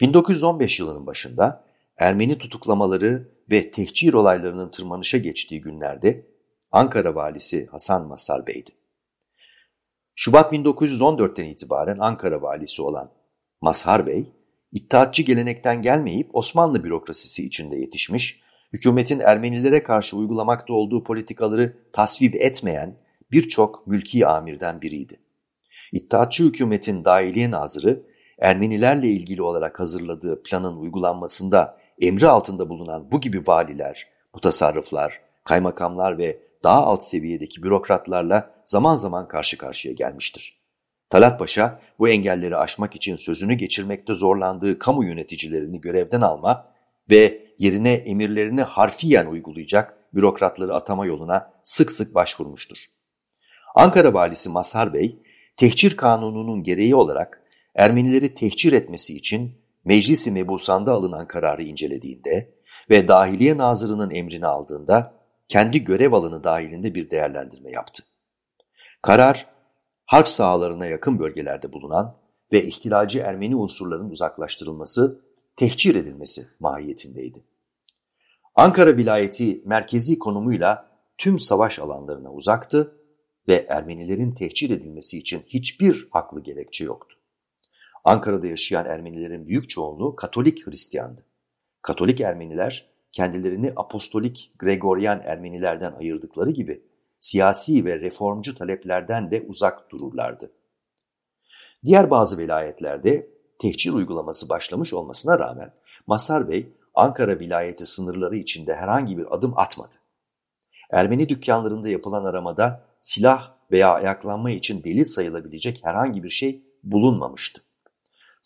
1915 0.00 0.80
yılının 0.80 1.06
başında 1.06 1.64
Ermeni 1.96 2.38
tutuklamaları 2.38 3.35
ve 3.50 3.70
tehcir 3.70 4.14
olaylarının 4.14 4.68
tırmanışa 4.68 5.18
geçtiği 5.18 5.60
günlerde 5.60 6.26
Ankara 6.72 7.14
valisi 7.14 7.66
Hasan 7.66 8.06
Masar 8.06 8.46
Bey'di. 8.46 8.70
Şubat 10.14 10.52
1914'ten 10.52 11.44
itibaren 11.44 11.98
Ankara 11.98 12.42
valisi 12.42 12.82
olan 12.82 13.10
Mazhar 13.60 14.06
Bey, 14.06 14.32
İttihatçı 14.72 15.22
gelenekten 15.22 15.82
gelmeyip 15.82 16.36
Osmanlı 16.36 16.84
bürokrasisi 16.84 17.46
içinde 17.46 17.76
yetişmiş, 17.76 18.40
hükümetin 18.72 19.20
Ermenilere 19.20 19.82
karşı 19.82 20.16
uygulamakta 20.16 20.72
olduğu 20.72 21.04
politikaları 21.04 21.76
tasvip 21.92 22.34
etmeyen 22.34 22.96
birçok 23.32 23.86
mülki 23.86 24.26
amirden 24.26 24.82
biriydi. 24.82 25.20
İttihatçı 25.92 26.44
hükümetin 26.44 27.04
dahiliye 27.04 27.50
nazırı, 27.50 28.02
Ermenilerle 28.38 29.08
ilgili 29.08 29.42
olarak 29.42 29.80
hazırladığı 29.80 30.42
planın 30.42 30.76
uygulanmasında 30.76 31.78
emri 32.00 32.28
altında 32.28 32.68
bulunan 32.68 33.12
bu 33.12 33.20
gibi 33.20 33.46
valiler, 33.46 34.06
mutasarrıflar, 34.34 35.20
kaymakamlar 35.44 36.18
ve 36.18 36.38
daha 36.64 36.84
alt 36.84 37.04
seviyedeki 37.04 37.62
bürokratlarla 37.62 38.50
zaman 38.64 38.96
zaman 38.96 39.28
karşı 39.28 39.58
karşıya 39.58 39.94
gelmiştir. 39.94 40.60
Talat 41.10 41.38
Paşa 41.38 41.80
bu 41.98 42.08
engelleri 42.08 42.56
aşmak 42.56 42.96
için 42.96 43.16
sözünü 43.16 43.54
geçirmekte 43.54 44.14
zorlandığı 44.14 44.78
kamu 44.78 45.04
yöneticilerini 45.04 45.80
görevden 45.80 46.20
alma 46.20 46.72
ve 47.10 47.46
yerine 47.58 47.92
emirlerini 47.92 48.62
harfiyen 48.62 49.26
uygulayacak 49.26 49.98
bürokratları 50.14 50.74
atama 50.74 51.06
yoluna 51.06 51.52
sık 51.62 51.92
sık 51.92 52.14
başvurmuştur. 52.14 52.76
Ankara 53.74 54.14
valisi 54.14 54.50
Mazhar 54.50 54.94
Bey, 54.94 55.22
tehcir 55.56 55.96
kanununun 55.96 56.62
gereği 56.62 56.94
olarak 56.94 57.42
Ermenileri 57.76 58.34
tehcir 58.34 58.72
etmesi 58.72 59.16
için 59.16 59.52
Meclisi 59.86 60.30
Mebusan'da 60.30 60.92
alınan 60.92 61.28
kararı 61.28 61.62
incelediğinde 61.62 62.54
ve 62.90 63.08
Dahiliye 63.08 63.58
Nazırı'nın 63.58 64.10
emrini 64.10 64.46
aldığında 64.46 65.14
kendi 65.48 65.84
görev 65.84 66.12
alanı 66.12 66.44
dahilinde 66.44 66.94
bir 66.94 67.10
değerlendirme 67.10 67.70
yaptı. 67.70 68.02
Karar, 69.02 69.46
harp 70.06 70.28
sahalarına 70.28 70.86
yakın 70.86 71.18
bölgelerde 71.18 71.72
bulunan 71.72 72.16
ve 72.52 72.64
ihtilacı 72.64 73.18
Ermeni 73.18 73.56
unsurların 73.56 74.10
uzaklaştırılması, 74.10 75.20
tehcir 75.56 75.94
edilmesi 75.94 76.46
mahiyetindeydi. 76.60 77.44
Ankara 78.54 78.96
vilayeti 78.96 79.62
merkezi 79.64 80.18
konumuyla 80.18 80.90
tüm 81.18 81.38
savaş 81.38 81.78
alanlarına 81.78 82.32
uzaktı 82.32 82.96
ve 83.48 83.66
Ermenilerin 83.68 84.32
tehcir 84.32 84.70
edilmesi 84.70 85.18
için 85.18 85.42
hiçbir 85.46 86.08
haklı 86.10 86.42
gerekçe 86.42 86.84
yoktu. 86.84 87.15
Ankara'da 88.06 88.46
yaşayan 88.46 88.86
Ermenilerin 88.86 89.46
büyük 89.46 89.68
çoğunluğu 89.68 90.16
Katolik 90.16 90.66
Hristiyandı. 90.66 91.26
Katolik 91.82 92.20
Ermeniler 92.20 92.86
kendilerini 93.12 93.72
apostolik 93.76 94.52
Gregorian 94.58 95.20
Ermenilerden 95.24 95.92
ayırdıkları 95.92 96.50
gibi 96.50 96.82
siyasi 97.18 97.84
ve 97.84 98.00
reformcu 98.00 98.54
taleplerden 98.54 99.30
de 99.30 99.46
uzak 99.48 99.90
dururlardı. 99.90 100.52
Diğer 101.84 102.10
bazı 102.10 102.38
velayetlerde 102.38 103.30
tehcir 103.58 103.92
uygulaması 103.92 104.48
başlamış 104.48 104.92
olmasına 104.92 105.38
rağmen 105.38 105.74
Masar 106.06 106.48
Bey 106.48 106.72
Ankara 106.94 107.38
vilayeti 107.38 107.86
sınırları 107.86 108.36
içinde 108.36 108.74
herhangi 108.74 109.18
bir 109.18 109.34
adım 109.34 109.58
atmadı. 109.58 109.94
Ermeni 110.90 111.28
dükkanlarında 111.28 111.88
yapılan 111.88 112.24
aramada 112.24 112.84
silah 113.00 113.52
veya 113.70 113.92
ayaklanma 113.92 114.50
için 114.50 114.84
delil 114.84 115.04
sayılabilecek 115.04 115.84
herhangi 115.84 116.22
bir 116.22 116.30
şey 116.30 116.62
bulunmamıştı. 116.82 117.65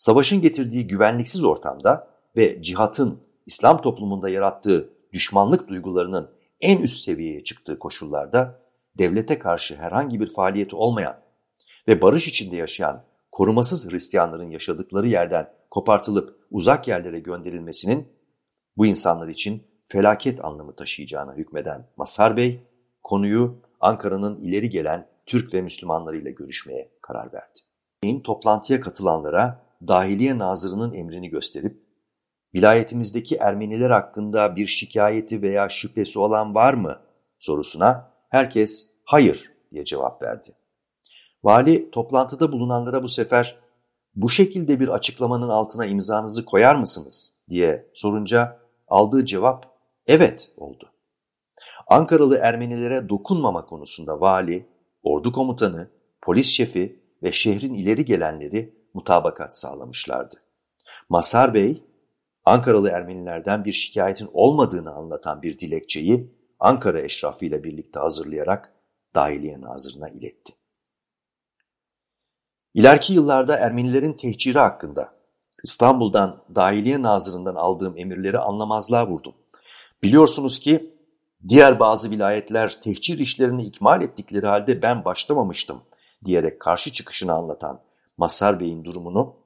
Savaşın 0.01 0.41
getirdiği 0.41 0.87
güvenliksiz 0.87 1.43
ortamda 1.43 2.07
ve 2.35 2.61
cihatın 2.61 3.23
İslam 3.45 3.81
toplumunda 3.81 4.29
yarattığı 4.29 4.89
düşmanlık 5.13 5.67
duygularının 5.67 6.31
en 6.61 6.81
üst 6.81 7.01
seviyeye 7.01 7.43
çıktığı 7.43 7.79
koşullarda 7.79 8.61
devlete 8.97 9.39
karşı 9.39 9.75
herhangi 9.75 10.19
bir 10.19 10.33
faaliyeti 10.33 10.75
olmayan 10.75 11.19
ve 11.87 12.01
barış 12.01 12.27
içinde 12.27 12.55
yaşayan 12.55 13.03
korumasız 13.31 13.91
Hristiyanların 13.91 14.49
yaşadıkları 14.49 15.07
yerden 15.07 15.53
kopartılıp 15.71 16.45
uzak 16.51 16.87
yerlere 16.87 17.19
gönderilmesinin 17.19 18.07
bu 18.77 18.85
insanlar 18.85 19.27
için 19.27 19.63
felaket 19.85 20.45
anlamı 20.45 20.75
taşıyacağına 20.75 21.33
hükmeden 21.33 21.87
Masar 21.97 22.37
Bey, 22.37 22.63
konuyu 23.03 23.55
Ankara'nın 23.79 24.39
ileri 24.39 24.69
gelen 24.69 25.07
Türk 25.25 25.53
ve 25.53 25.61
Müslümanlarıyla 25.61 26.31
görüşmeye 26.31 26.91
karar 27.01 27.29
verdi. 27.33 27.59
Toplantıya 28.23 28.81
katılanlara 28.81 29.70
Dahiliye 29.87 30.37
Nazırı'nın 30.37 30.93
emrini 30.93 31.29
gösterip, 31.29 31.83
vilayetimizdeki 32.55 33.35
Ermeniler 33.35 33.89
hakkında 33.89 34.55
bir 34.55 34.67
şikayeti 34.67 35.41
veya 35.41 35.69
şüphesi 35.69 36.19
olan 36.19 36.55
var 36.55 36.73
mı 36.73 36.99
sorusuna 37.39 38.11
herkes 38.29 38.93
hayır 39.03 39.51
diye 39.71 39.85
cevap 39.85 40.21
verdi. 40.21 40.55
Vali 41.43 41.91
toplantıda 41.91 42.51
bulunanlara 42.51 43.03
bu 43.03 43.09
sefer 43.09 43.57
bu 44.15 44.29
şekilde 44.29 44.79
bir 44.79 44.87
açıklamanın 44.87 45.49
altına 45.49 45.85
imzanızı 45.85 46.45
koyar 46.45 46.75
mısınız 46.75 47.33
diye 47.49 47.89
sorunca 47.93 48.59
aldığı 48.87 49.25
cevap 49.25 49.65
evet 50.07 50.51
oldu. 50.57 50.91
Ankaralı 51.87 52.37
Ermenilere 52.37 53.09
dokunmama 53.09 53.65
konusunda 53.65 54.21
vali, 54.21 54.67
ordu 55.03 55.31
komutanı, 55.31 55.89
polis 56.21 56.47
şefi 56.47 56.99
ve 57.23 57.31
şehrin 57.31 57.73
ileri 57.73 58.05
gelenleri 58.05 58.80
mutabakat 58.93 59.55
sağlamışlardı. 59.55 60.35
Masar 61.09 61.53
Bey, 61.53 61.83
Ankaralı 62.45 62.89
Ermenilerden 62.89 63.65
bir 63.65 63.71
şikayetin 63.71 64.29
olmadığını 64.33 64.91
anlatan 64.91 65.41
bir 65.41 65.59
dilekçeyi 65.59 66.31
Ankara 66.59 67.01
eşrafı 67.01 67.45
ile 67.45 67.63
birlikte 67.63 67.99
hazırlayarak 67.99 68.73
Dahiliye 69.15 69.61
Nazırı'na 69.61 70.09
iletti. 70.09 70.53
İleriki 72.73 73.13
yıllarda 73.13 73.57
Ermenilerin 73.57 74.13
tehciri 74.13 74.59
hakkında 74.59 75.13
İstanbul'dan 75.63 76.43
Dahiliye 76.55 77.01
Nazırı'ndan 77.01 77.55
aldığım 77.55 77.97
emirleri 77.97 78.39
anlamazlığa 78.39 79.07
vurdum. 79.07 79.33
Biliyorsunuz 80.03 80.59
ki 80.59 80.95
diğer 81.47 81.79
bazı 81.79 82.11
vilayetler 82.11 82.81
tehcir 82.81 83.19
işlerini 83.19 83.65
ikmal 83.65 84.01
ettikleri 84.01 84.47
halde 84.47 84.81
ben 84.81 85.05
başlamamıştım 85.05 85.81
diyerek 86.25 86.59
karşı 86.59 86.91
çıkışını 86.91 87.33
anlatan 87.33 87.79
Masar 88.17 88.59
Bey'in 88.59 88.83
durumunu 88.83 89.41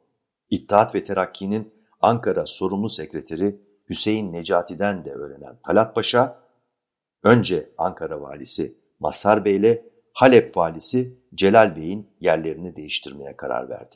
İttihat 0.49 0.95
ve 0.95 1.03
Terakki'nin 1.03 1.73
Ankara 2.01 2.45
sorumlu 2.45 2.89
sekreteri 2.89 3.61
Hüseyin 3.89 4.33
Necati'den 4.33 5.05
de 5.05 5.11
öğrenen 5.11 5.57
Talat 5.65 5.95
Paşa, 5.95 6.39
önce 7.23 7.69
Ankara 7.77 8.21
valisi 8.21 8.77
Masar 8.99 9.45
Bey 9.45 9.55
ile 9.55 9.85
Halep 10.13 10.57
valisi 10.57 11.19
Celal 11.35 11.75
Bey'in 11.75 12.09
yerlerini 12.19 12.75
değiştirmeye 12.75 13.37
karar 13.37 13.69
verdi. 13.69 13.95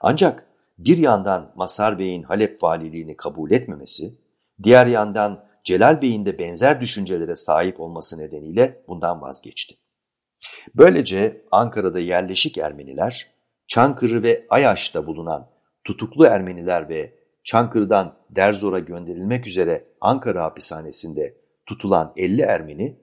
Ancak 0.00 0.46
bir 0.78 0.98
yandan 0.98 1.52
Masar 1.54 1.98
Bey'in 1.98 2.22
Halep 2.22 2.62
valiliğini 2.62 3.16
kabul 3.16 3.50
etmemesi, 3.50 4.18
diğer 4.62 4.86
yandan 4.86 5.44
Celal 5.64 6.02
Bey'in 6.02 6.26
de 6.26 6.38
benzer 6.38 6.80
düşüncelere 6.80 7.36
sahip 7.36 7.80
olması 7.80 8.18
nedeniyle 8.18 8.84
bundan 8.88 9.22
vazgeçti. 9.22 9.76
Böylece 10.74 11.44
Ankara'da 11.50 11.98
yerleşik 11.98 12.58
Ermeniler, 12.58 13.26
Çankırı 13.66 14.22
ve 14.22 14.46
Ayaş'ta 14.50 15.06
bulunan 15.06 15.50
tutuklu 15.84 16.24
Ermeniler 16.26 16.88
ve 16.88 17.14
Çankırı'dan 17.44 18.16
Derzor'a 18.30 18.78
gönderilmek 18.78 19.46
üzere 19.46 19.84
Ankara 20.00 20.44
hapishanesinde 20.44 21.36
tutulan 21.66 22.12
50 22.16 22.40
Ermeni, 22.40 23.00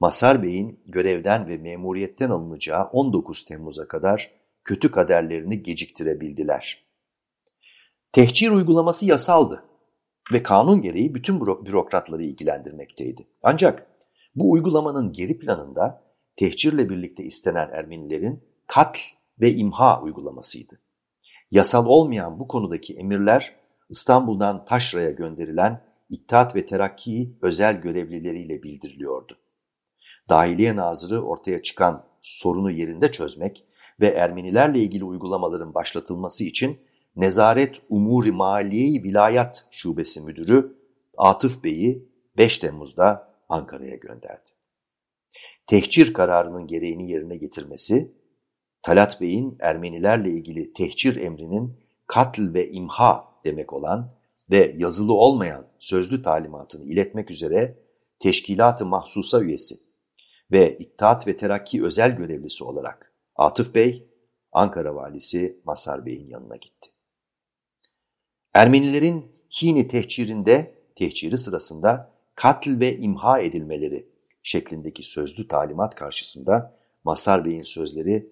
Masar 0.00 0.42
Bey'in 0.42 0.80
görevden 0.86 1.48
ve 1.48 1.58
memuriyetten 1.58 2.30
alınacağı 2.30 2.84
19 2.84 3.44
Temmuz'a 3.44 3.88
kadar 3.88 4.30
kötü 4.64 4.90
kaderlerini 4.90 5.62
geciktirebildiler. 5.62 6.86
Tehcir 8.12 8.50
uygulaması 8.50 9.06
yasaldı 9.06 9.64
ve 10.32 10.42
kanun 10.42 10.82
gereği 10.82 11.14
bütün 11.14 11.40
bürokratları 11.40 12.22
ilgilendirmekteydi. 12.22 13.26
Ancak 13.42 13.86
bu 14.34 14.52
uygulamanın 14.52 15.12
geri 15.12 15.38
planında 15.38 16.05
tehcirle 16.36 16.88
birlikte 16.88 17.24
istenen 17.24 17.70
Ermenilerin 17.72 18.44
katl 18.66 18.98
ve 19.40 19.54
imha 19.54 20.02
uygulamasıydı. 20.02 20.80
Yasal 21.50 21.86
olmayan 21.86 22.38
bu 22.38 22.48
konudaki 22.48 22.94
emirler 22.94 23.56
İstanbul'dan 23.88 24.64
Taşra'ya 24.64 25.10
gönderilen 25.10 25.86
İttihat 26.10 26.56
ve 26.56 26.66
Terakki 26.66 27.36
özel 27.42 27.80
görevlileriyle 27.80 28.62
bildiriliyordu. 28.62 29.38
Dahiliye 30.28 30.76
Nazırı 30.76 31.22
ortaya 31.22 31.62
çıkan 31.62 32.06
sorunu 32.22 32.70
yerinde 32.70 33.12
çözmek 33.12 33.64
ve 34.00 34.08
Ermenilerle 34.08 34.78
ilgili 34.78 35.04
uygulamaların 35.04 35.74
başlatılması 35.74 36.44
için 36.44 36.78
Nezaret 37.16 37.82
Umuri 37.88 38.32
Maliye 38.32 39.02
Vilayet 39.02 39.64
Şubesi 39.70 40.20
Müdürü 40.20 40.76
Atıf 41.16 41.64
Bey'i 41.64 42.08
5 42.36 42.58
Temmuz'da 42.58 43.32
Ankara'ya 43.48 43.96
gönderdi. 43.96 44.55
Tehcir 45.66 46.12
kararının 46.12 46.66
gereğini 46.66 47.10
yerine 47.10 47.36
getirmesi, 47.36 48.12
Talat 48.82 49.20
Bey'in 49.20 49.56
Ermenilerle 49.60 50.30
ilgili 50.30 50.72
tehcir 50.72 51.16
emrinin 51.16 51.80
katl 52.06 52.54
ve 52.54 52.70
imha 52.70 53.24
demek 53.44 53.72
olan 53.72 54.16
ve 54.50 54.74
yazılı 54.78 55.12
olmayan 55.12 55.66
sözlü 55.78 56.22
talimatını 56.22 56.84
iletmek 56.84 57.30
üzere 57.30 57.78
Teşkilat-ı 58.18 58.86
Mahsusa 58.86 59.42
üyesi 59.42 59.74
ve 60.52 60.78
İttihat 60.78 61.26
ve 61.26 61.36
Terakki 61.36 61.84
özel 61.84 62.16
görevlisi 62.16 62.64
olarak 62.64 63.12
Atıf 63.36 63.74
Bey, 63.74 64.08
Ankara 64.52 64.94
valisi 64.94 65.60
Masar 65.64 66.06
Bey'in 66.06 66.28
yanına 66.28 66.56
gitti. 66.56 66.90
Ermenilerin 68.54 69.32
Hini 69.62 69.88
tehcirinde, 69.88 70.74
tehciri 70.96 71.38
sırasında 71.38 72.12
katil 72.34 72.80
ve 72.80 72.96
imha 72.96 73.40
edilmeleri 73.40 74.08
şeklindeki 74.46 75.02
sözlü 75.02 75.48
talimat 75.48 75.94
karşısında 75.94 76.78
Masar 77.04 77.44
Bey'in 77.44 77.62
sözleri 77.62 78.30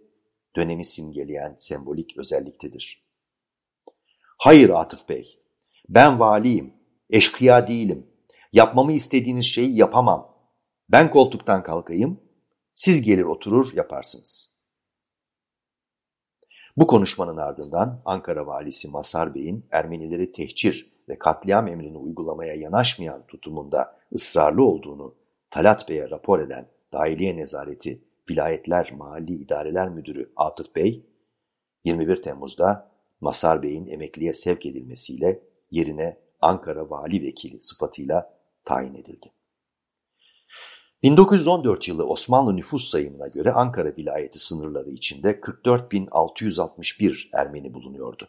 dönemi 0.57 0.85
simgeleyen 0.85 1.55
sembolik 1.59 2.17
özelliktedir. 2.19 3.05
Hayır 4.39 4.71
Atıf 4.71 5.09
Bey, 5.09 5.39
ben 5.89 6.21
valiyim, 6.21 6.75
eşkıya 7.11 7.67
değilim. 7.67 8.07
Yapmamı 8.53 8.93
istediğiniz 8.93 9.45
şeyi 9.45 9.77
yapamam. 9.77 10.35
Ben 10.89 11.11
koltuktan 11.11 11.63
kalkayım, 11.63 12.21
siz 12.75 13.03
gelir 13.03 13.25
oturur 13.25 13.73
yaparsınız.'' 13.75 14.55
Bu 16.77 16.87
konuşmanın 16.87 17.37
ardından 17.37 18.03
Ankara 18.05 18.47
valisi 18.47 18.91
Masar 18.91 19.35
Bey'in 19.35 19.67
Ermenileri 19.71 20.33
tehcir 20.33 20.93
ve 21.09 21.19
katliam 21.19 21.69
emrini 21.69 21.99
uygulamaya 21.99 22.55
yanaşmayan 22.55 23.27
tutumunda 23.27 23.99
ısrarlı 24.13 24.65
olduğunu 24.65 25.24
Talat 25.55 25.89
Bey'e 25.89 26.11
rapor 26.11 26.41
eden 26.41 26.69
Dahiliye 26.93 27.37
Nezareti 27.37 28.05
Vilayetler 28.31 28.93
Mali 28.93 29.33
İdareler 29.33 29.89
Müdürü 29.89 30.33
Atıf 30.37 30.75
Bey, 30.75 31.07
21 31.85 32.23
Temmuz'da 32.23 32.91
Masar 33.21 33.63
Bey'in 33.63 33.87
emekliye 33.87 34.33
sevk 34.33 34.67
edilmesiyle 34.67 35.43
yerine 35.71 36.19
Ankara 36.41 36.91
Vali 36.91 37.23
Vekili 37.23 37.61
sıfatıyla 37.61 38.39
tayin 38.65 38.95
edildi. 38.95 39.33
1914 41.03 41.89
yılı 41.89 42.07
Osmanlı 42.07 42.57
nüfus 42.57 42.91
sayımına 42.91 43.29
göre 43.29 43.53
Ankara 43.53 43.97
vilayeti 43.97 44.39
sınırları 44.39 44.91
içinde 44.91 45.31
44.661 45.31 47.29
Ermeni 47.33 47.75
bulunuyordu. 47.75 48.29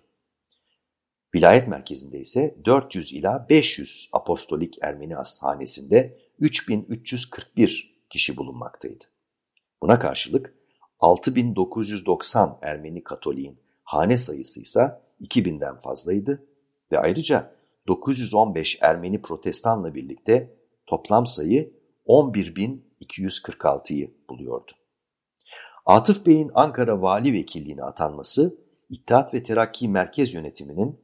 Vilayet 1.36 1.68
merkezinde 1.68 2.20
ise 2.20 2.56
400 2.66 3.14
ila 3.14 3.46
500 3.50 4.10
apostolik 4.14 4.78
Ermeni 4.82 5.16
hastanesinde 5.16 6.25
3341 6.40 8.06
kişi 8.10 8.38
bulunmaktaydı. 8.38 9.04
Buna 9.82 10.00
karşılık 10.00 10.54
6990 11.00 12.60
Ermeni 12.62 13.04
Katoliğin 13.04 13.60
hane 13.84 14.18
sayısı 14.18 14.62
ise 14.62 15.02
2000'den 15.22 15.76
fazlaydı 15.76 16.48
ve 16.92 17.00
ayrıca 17.00 17.56
915 17.88 18.78
Ermeni 18.82 19.22
protestanla 19.22 19.96
birlikte 19.96 20.56
toplam 20.88 21.26
sayı 21.26 21.74
11.246'yı 22.08 24.12
buluyordu. 24.30 24.72
Atıf 25.86 26.26
Bey'in 26.26 26.52
Ankara 26.54 27.02
Vali 27.02 27.34
Vekilliğine 27.34 27.84
atanması, 27.84 28.58
İttihat 28.90 29.34
ve 29.34 29.44
Terakki 29.44 29.90
Merkez 29.90 30.34
Yönetimi'nin 30.34 31.00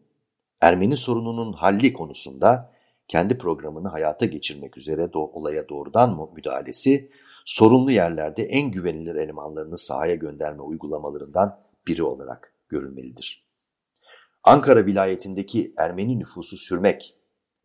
Ermeni 0.61 0.97
sorununun 0.97 1.53
halli 1.53 1.93
konusunda 1.93 2.70
kendi 3.11 3.37
programını 3.37 3.87
hayata 3.87 4.25
geçirmek 4.25 4.77
üzere 4.77 5.13
do 5.13 5.19
olaya 5.19 5.69
doğrudan 5.69 6.29
müdahalesi, 6.35 7.11
sorunlu 7.45 7.91
yerlerde 7.91 8.43
en 8.43 8.71
güvenilir 8.71 9.15
elemanlarını 9.15 9.77
sahaya 9.77 10.15
gönderme 10.15 10.61
uygulamalarından 10.61 11.59
biri 11.87 12.03
olarak 12.03 12.53
görülmelidir. 12.69 13.45
Ankara 14.43 14.85
vilayetindeki 14.85 15.73
Ermeni 15.77 16.19
nüfusu 16.19 16.57
sürmek 16.57 17.15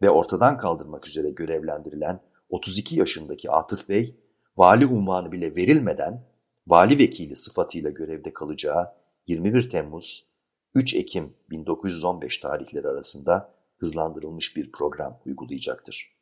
ve 0.03 0.11
ortadan 0.11 0.59
kaldırmak 0.59 1.09
üzere 1.09 1.31
görevlendirilen 1.31 2.21
32 2.49 2.99
yaşındaki 2.99 3.51
Atıf 3.51 3.89
Bey, 3.89 4.17
vali 4.57 4.87
unvanı 4.87 5.33
bile 5.33 5.57
verilmeden 5.57 6.27
vali 6.67 6.99
vekili 6.99 7.37
sıfatıyla 7.37 7.91
görevde 7.91 8.33
kalacağı 8.33 8.93
21 9.27 9.69
Temmuz 9.69 10.25
3 10.75 10.95
Ekim 10.95 11.35
1915 11.51 12.39
tarihleri 12.39 12.89
arasında 12.89 13.56
hızlandırılmış 13.79 14.57
bir 14.57 14.73
program 14.73 15.21
uygulayacaktır. 15.27 16.17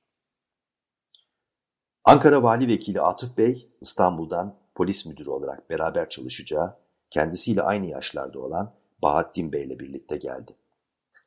Ankara 2.05 2.43
Vali 2.43 2.69
Vekili 2.69 3.01
Atıf 3.01 3.39
Bey, 3.39 3.71
İstanbul'dan 3.81 4.59
polis 4.75 5.07
müdürü 5.07 5.31
olarak 5.31 5.71
beraber 5.71 6.09
çalışacağı, 6.09 6.77
kendisiyle 7.11 7.63
aynı 7.63 7.87
yaşlarda 7.87 8.41
olan 8.41 8.75
Bahattin 9.03 9.53
Bey 9.53 9.65
ile 9.65 9.79
birlikte 9.79 10.17
geldi. 10.17 10.57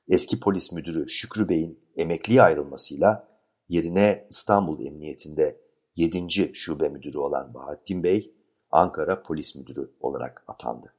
Eski 0.07 0.39
polis 0.39 0.71
müdürü 0.71 1.09
Şükrü 1.09 1.49
Bey'in 1.49 1.79
emekliye 1.95 2.41
ayrılmasıyla 2.41 3.27
yerine 3.69 4.27
İstanbul 4.29 4.85
Emniyetinde 4.85 5.61
7. 5.95 6.51
Şube 6.53 6.89
Müdürü 6.89 7.17
olan 7.17 7.53
Bahattin 7.53 8.03
Bey, 8.03 8.33
Ankara 8.71 9.23
Polis 9.23 9.55
Müdürü 9.55 9.91
olarak 9.99 10.43
atandı. 10.47 10.96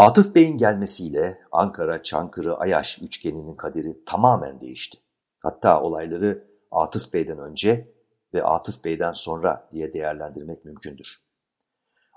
Atıf 0.00 0.34
Bey'in 0.34 0.58
gelmesiyle 0.58 1.40
Ankara, 1.52 2.02
Çankırı, 2.02 2.56
Ayaş 2.56 2.98
üçgeninin 3.02 3.56
kaderi 3.56 4.04
tamamen 4.04 4.60
değişti. 4.60 4.98
Hatta 5.42 5.82
olayları 5.82 6.44
Atıf 6.70 7.12
Bey'den 7.12 7.38
önce 7.38 7.94
ve 8.34 8.44
Atıf 8.44 8.84
Bey'den 8.84 9.12
sonra 9.12 9.68
diye 9.72 9.92
değerlendirmek 9.92 10.64
mümkündür. 10.64 11.16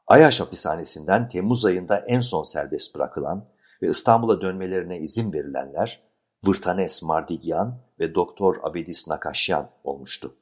Ayaş 0.08 0.40
hapishanesinden 0.40 1.28
Temmuz 1.28 1.66
ayında 1.66 1.98
en 1.98 2.22
son 2.22 2.44
serbest 2.44 2.96
bırakılan 2.96 3.50
ve 3.82 3.88
İstanbul'a 3.88 4.42
dönmelerine 4.42 5.00
izin 5.00 5.34
verilenler 5.34 6.04
Vırtanes 6.46 7.04
Mardigyan 7.04 7.80
ve 8.00 8.16
Doktor 8.16 8.56
Abedis 8.64 9.08
Nakashyan 9.08 9.70
olmuştu. 9.84 10.36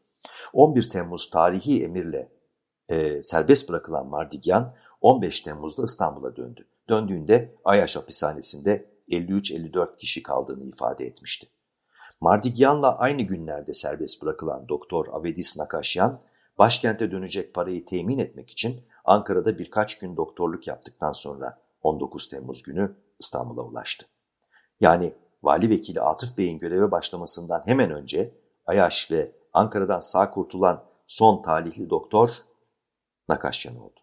11 0.54 0.90
Temmuz 0.90 1.30
tarihi 1.30 1.84
emirle 1.84 2.32
e, 2.90 3.24
serbest 3.24 3.70
bırakılan 3.70 4.08
Mardigyan 4.08 4.74
15 5.02 5.42
Temmuz'da 5.42 5.84
İstanbul'a 5.84 6.36
döndü. 6.36 6.68
Döndüğünde 6.92 7.56
Ayaş 7.66 7.96
hapishanesinde 7.96 8.92
53-54 9.10 9.98
kişi 9.98 10.24
kaldığını 10.24 10.64
ifade 10.64 11.06
etmişti. 11.06 11.48
Mardigyan'la 12.22 12.98
aynı 12.98 13.22
günlerde 13.22 13.74
serbest 13.74 14.22
bırakılan 14.22 14.70
Doktor 14.70 15.08
Avedis 15.08 15.58
Nakashyan, 15.58 16.22
başkente 16.58 17.12
dönecek 17.12 17.54
parayı 17.54 17.86
temin 17.86 18.18
etmek 18.18 18.50
için 18.50 18.76
Ankara'da 19.06 19.60
birkaç 19.60 20.00
gün 20.00 20.18
doktorluk 20.18 20.68
yaptıktan 20.68 21.14
sonra 21.14 21.62
19 21.82 22.30
Temmuz 22.30 22.64
günü 22.64 22.96
İstanbul'a 23.20 23.62
ulaştı. 23.62 24.06
Yani 24.80 25.14
Vali 25.44 25.70
Vekili 25.70 26.02
Atıf 26.02 26.38
Bey'in 26.38 26.60
göreve 26.60 26.92
başlamasından 26.92 27.62
hemen 27.66 27.92
önce 27.92 28.34
Ayaş 28.66 29.12
ve 29.12 29.32
Ankara'dan 29.54 30.00
sağ 30.00 30.32
kurtulan 30.32 30.84
son 31.08 31.42
talihli 31.42 31.90
doktor 31.90 32.30
Nakashyan 33.30 33.78
oldu. 33.78 34.00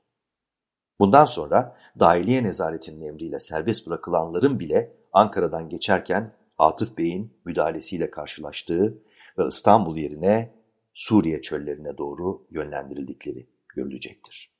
Bundan 1.00 1.24
sonra 1.24 1.76
dahiliye 1.98 2.42
nezaretinin 2.42 3.08
emriyle 3.08 3.38
serbest 3.38 3.86
bırakılanların 3.86 4.60
bile 4.60 4.92
Ankara'dan 5.12 5.68
geçerken 5.68 6.32
Atıf 6.58 6.98
Bey'in 6.98 7.32
müdahalesiyle 7.44 8.10
karşılaştığı 8.10 9.02
ve 9.38 9.46
İstanbul 9.48 9.96
yerine 9.96 10.54
Suriye 10.94 11.40
çöllerine 11.40 11.98
doğru 11.98 12.46
yönlendirildikleri 12.50 13.46
görülecektir. 13.68 14.52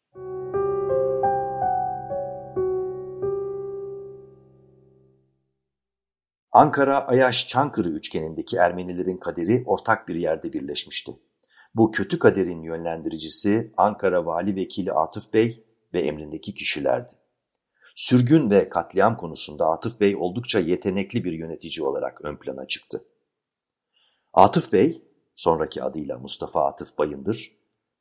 Ankara-Ayaş-Çankırı 6.52 7.88
üçgenindeki 7.88 8.56
Ermenilerin 8.56 9.16
kaderi 9.16 9.62
ortak 9.66 10.08
bir 10.08 10.14
yerde 10.14 10.52
birleşmişti. 10.52 11.12
Bu 11.74 11.90
kötü 11.90 12.18
kaderin 12.18 12.62
yönlendiricisi 12.62 13.72
Ankara 13.76 14.26
Vali 14.26 14.56
Vekili 14.56 14.92
Atıf 14.92 15.32
Bey 15.32 15.67
ve 15.94 16.00
emrindeki 16.00 16.54
kişilerdi. 16.54 17.12
Sürgün 17.94 18.50
ve 18.50 18.68
katliam 18.68 19.16
konusunda 19.16 19.66
Atıf 19.66 20.00
Bey 20.00 20.16
oldukça 20.16 20.58
yetenekli 20.58 21.24
bir 21.24 21.32
yönetici 21.32 21.86
olarak 21.86 22.24
ön 22.24 22.36
plana 22.36 22.66
çıktı. 22.66 23.04
Atıf 24.32 24.72
Bey, 24.72 25.02
sonraki 25.34 25.82
adıyla 25.82 26.18
Mustafa 26.18 26.66
Atıf 26.66 26.98
Bayındır, 26.98 27.52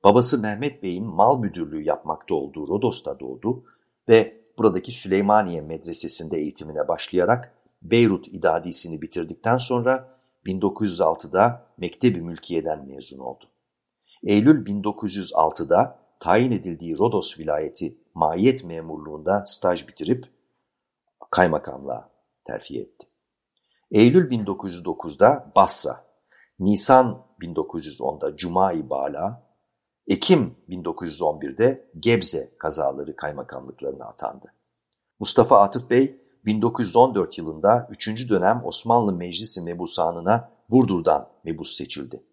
babası 0.03 0.41
Mehmet 0.41 0.83
Bey'in 0.83 1.05
mal 1.05 1.39
müdürlüğü 1.39 1.81
yapmakta 1.81 2.35
olduğu 2.35 2.67
Rodos'ta 2.67 3.19
doğdu 3.19 3.63
ve 4.09 4.41
buradaki 4.57 4.91
Süleymaniye 4.91 5.61
Medresesi'nde 5.61 6.37
eğitimine 6.37 6.87
başlayarak 6.87 7.53
Beyrut 7.81 8.27
İdadisini 8.27 9.01
bitirdikten 9.01 9.57
sonra 9.57 10.17
1906'da 10.45 11.65
Mektebi 11.77 12.21
Mülkiye'den 12.21 12.87
mezun 12.87 13.19
oldu. 13.19 13.45
Eylül 14.23 14.65
1906'da 14.65 15.99
tayin 16.19 16.51
edildiği 16.51 16.97
Rodos 16.97 17.39
vilayeti 17.39 17.97
mahiyet 18.13 18.63
memurluğunda 18.63 19.43
staj 19.45 19.87
bitirip 19.87 20.25
kaymakamlığa 21.31 22.09
terfi 22.43 22.79
etti. 22.79 23.07
Eylül 23.91 24.31
1909'da 24.31 25.51
Basra, 25.55 26.05
Nisan 26.59 27.25
1910'da 27.41 28.37
Cuma-i 28.37 28.89
Bala, 28.89 29.47
Ekim 30.07 30.55
1911'de 30.69 31.89
Gebze 31.99 32.57
kazaları 32.57 33.15
kaymakamlıklarına 33.15 34.05
atandı. 34.05 34.53
Mustafa 35.19 35.61
Atıf 35.61 35.89
Bey 35.89 36.21
1914 36.45 37.37
yılında 37.37 37.87
3. 37.91 38.29
dönem 38.29 38.61
Osmanlı 38.65 39.13
Meclisi 39.13 39.61
Mebusanı'na 39.61 40.51
Burdur'dan 40.69 41.29
mebus 41.43 41.75
seçildi. 41.75 42.23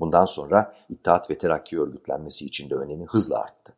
Bundan 0.00 0.24
sonra 0.24 0.76
İttihat 0.88 1.30
ve 1.30 1.38
Terakki 1.38 1.80
örgütlenmesi 1.80 2.46
için 2.46 2.70
de 2.70 2.74
önemi 2.74 3.04
hızla 3.04 3.38
arttı. 3.38 3.74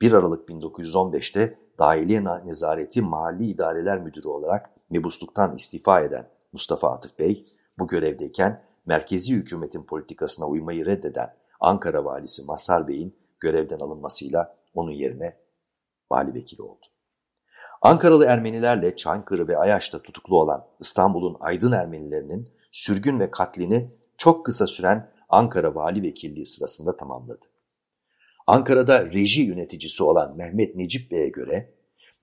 1 0.00 0.12
Aralık 0.12 0.48
1915'te 0.48 1.58
Dahiliye 1.78 2.24
Nezareti 2.24 3.02
Mahalli 3.02 3.44
İdareler 3.44 3.98
Müdürü 3.98 4.28
olarak 4.28 4.70
mebusluktan 4.90 5.56
istifa 5.56 6.00
eden 6.00 6.28
Mustafa 6.52 6.90
Atıf 6.90 7.18
Bey, 7.18 7.46
bu 7.78 7.88
görevdeyken 7.88 8.64
merkezi 8.86 9.34
hükümetin 9.34 9.82
politikasına 9.82 10.46
uymayı 10.46 10.86
reddeden 10.86 11.34
Ankara 11.60 12.04
valisi 12.04 12.44
Mazhar 12.44 12.88
Bey'in 12.88 13.16
görevden 13.40 13.78
alınmasıyla 13.78 14.56
onun 14.74 14.90
yerine 14.90 15.36
vali 16.10 16.34
vekili 16.34 16.62
oldu. 16.62 16.86
Ankaralı 17.82 18.24
Ermenilerle 18.24 18.96
Çankırı 18.96 19.48
ve 19.48 19.58
Ayaş'ta 19.58 20.02
tutuklu 20.02 20.40
olan 20.40 20.66
İstanbul'un 20.80 21.36
aydın 21.40 21.72
Ermenilerinin 21.72 22.48
sürgün 22.70 23.20
ve 23.20 23.30
katlini 23.30 23.90
çok 24.16 24.46
kısa 24.46 24.66
süren 24.66 25.11
Ankara 25.32 25.74
Vali 25.74 26.02
Vekilliği 26.02 26.46
sırasında 26.46 26.96
tamamladı. 26.96 27.46
Ankara'da 28.46 29.06
reji 29.06 29.42
yöneticisi 29.42 30.02
olan 30.02 30.36
Mehmet 30.36 30.76
Necip 30.76 31.10
Bey'e 31.10 31.28
göre 31.28 31.74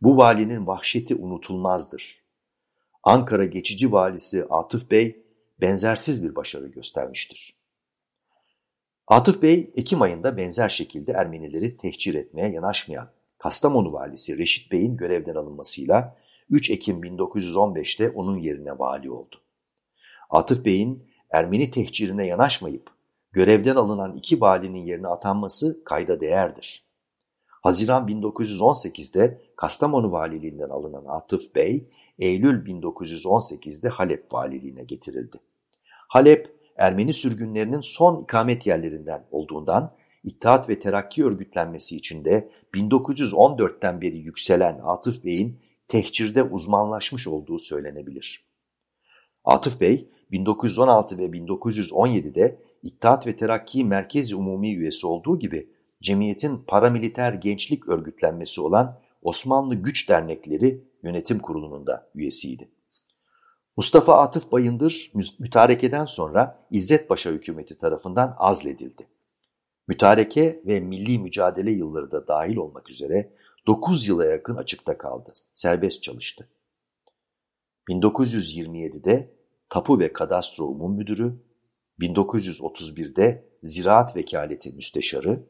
bu 0.02 0.18
valinin 0.18 0.68
vahşeti 0.68 1.16
unutulmazdır. 1.16 2.22
Ankara 3.04 3.46
geçici 3.46 3.92
valisi 3.92 4.46
Atıf 4.50 4.92
Bey 4.92 5.26
benzersiz 5.62 6.24
bir 6.24 6.36
başarı 6.36 6.68
göstermiştir. 6.68 7.60
Atıf 9.08 9.42
Bey 9.42 9.72
Ekim 9.76 10.02
ayında 10.02 10.38
benzer 10.38 10.70
şekilde 10.70 11.12
Ermenileri 11.12 11.78
tehcir 11.78 12.16
etmeye 12.16 12.52
yanaşmayan 12.52 13.12
Kastamonu 13.38 13.94
valisi 13.94 14.38
Reşit 14.38 14.72
Bey'in 14.72 14.98
görevden 14.98 15.36
alınmasıyla 15.36 16.18
3 16.50 16.70
Ekim 16.70 17.04
1915'te 17.04 18.10
onun 18.10 18.38
yerine 18.38 18.80
vali 18.80 19.12
oldu. 19.12 19.36
Atıf 20.30 20.66
Bey'in 20.66 21.10
Ermeni 21.30 21.72
tehcirine 21.72 22.26
yanaşmayıp 22.26 22.99
görevden 23.32 23.76
alınan 23.76 24.16
iki 24.16 24.42
valinin 24.42 24.86
yerine 24.86 25.08
atanması 25.08 25.84
kayda 25.84 26.20
değerdir. 26.20 26.84
Haziran 27.48 28.08
1918'de 28.08 29.42
Kastamonu 29.56 30.12
valiliğinden 30.12 30.70
alınan 30.70 31.06
Atıf 31.08 31.56
Bey, 31.56 31.90
Eylül 32.20 32.66
1918'de 32.66 33.90
Halep 33.90 34.34
valiliğine 34.34 34.84
getirildi. 34.84 35.38
Halep, 36.08 36.60
Ermeni 36.76 37.14
sürgünlerinin 37.14 37.82
son 37.82 38.24
ikamet 38.24 38.68
yerlerinden 38.68 39.26
olduğundan 39.32 39.94
İttihat 40.24 40.70
ve 40.70 40.80
Terakki 40.80 41.26
örgütlenmesi 41.26 41.96
içinde 41.96 42.52
1914'ten 42.74 44.02
beri 44.02 44.18
yükselen 44.18 44.80
Atıf 44.84 45.24
Bey'in 45.26 45.60
tehcirde 45.88 46.44
uzmanlaşmış 46.44 47.28
olduğu 47.28 47.60
söylenebilir. 47.60 48.46
Atıf 49.46 49.82
Bey, 49.82 50.10
1916 50.32 51.18
ve 51.18 51.26
1917'de 51.26 52.62
İttihat 52.84 53.28
ve 53.28 53.36
Terakki 53.36 53.86
Merkez 53.86 54.34
Umumi 54.34 54.76
üyesi 54.76 55.08
olduğu 55.08 55.40
gibi 55.40 55.70
cemiyetin 56.02 56.58
paramiliter 56.58 57.34
gençlik 57.34 57.88
örgütlenmesi 57.88 58.62
olan 58.62 59.00
Osmanlı 59.22 59.76
Güç 59.76 60.10
Dernekleri 60.10 60.84
Yönetim 61.04 61.40
Kurulu'nun 61.40 61.88
da 61.88 62.10
üyesiydi. 62.16 62.70
Mustafa 63.78 64.18
Atıf 64.18 64.52
Bayındır 64.52 65.12
mütarekeden 65.40 66.06
sonra 66.06 66.66
İzzet 66.72 67.10
Paşa 67.10 67.30
hükümeti 67.30 67.78
tarafından 67.78 68.36
azledildi. 68.38 69.08
Mütareke 69.88 70.62
ve 70.66 70.80
milli 70.80 71.20
mücadele 71.20 71.72
yılları 71.72 72.12
da 72.12 72.28
dahil 72.28 72.56
olmak 72.56 72.90
üzere 72.90 73.34
9 73.68 74.08
yıla 74.08 74.26
yakın 74.26 74.56
açıkta 74.56 74.98
kaldı, 74.98 75.34
serbest 75.54 76.04
çalıştı. 76.04 76.50
1927'de 77.90 79.34
Tapu 79.70 80.00
ve 80.00 80.14
Kadastro 80.14 80.66
Umum 80.66 80.96
Müdürü, 80.96 81.36
1931'de 82.00 83.50
Ziraat 83.64 84.16
Vekaleti 84.16 84.72
Müsteşarı, 84.72 85.48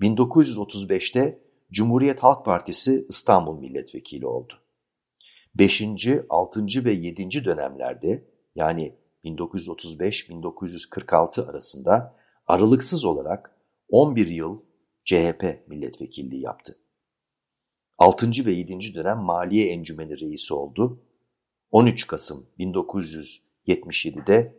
1935'te 0.00 1.42
Cumhuriyet 1.72 2.20
Halk 2.20 2.44
Partisi 2.44 3.06
İstanbul 3.08 3.58
Milletvekili 3.58 4.26
oldu. 4.26 4.52
5. 5.54 5.82
6. 6.28 6.66
ve 6.84 6.92
7. 6.92 7.44
dönemlerde 7.44 8.24
yani 8.54 8.94
1935-1946 9.24 11.50
arasında 11.50 12.16
aralıksız 12.46 13.04
olarak 13.04 13.56
11 13.88 14.26
yıl 14.26 14.58
CHP 15.04 15.64
milletvekilliği 15.68 16.42
yaptı. 16.42 16.78
6. 17.98 18.30
ve 18.46 18.52
7. 18.52 18.94
dönem 18.94 19.18
Maliye 19.18 19.72
Encümeni 19.72 20.20
reisi 20.20 20.54
oldu. 20.54 21.02
13 21.70 22.06
Kasım 22.06 22.46
1977'de 22.58 24.58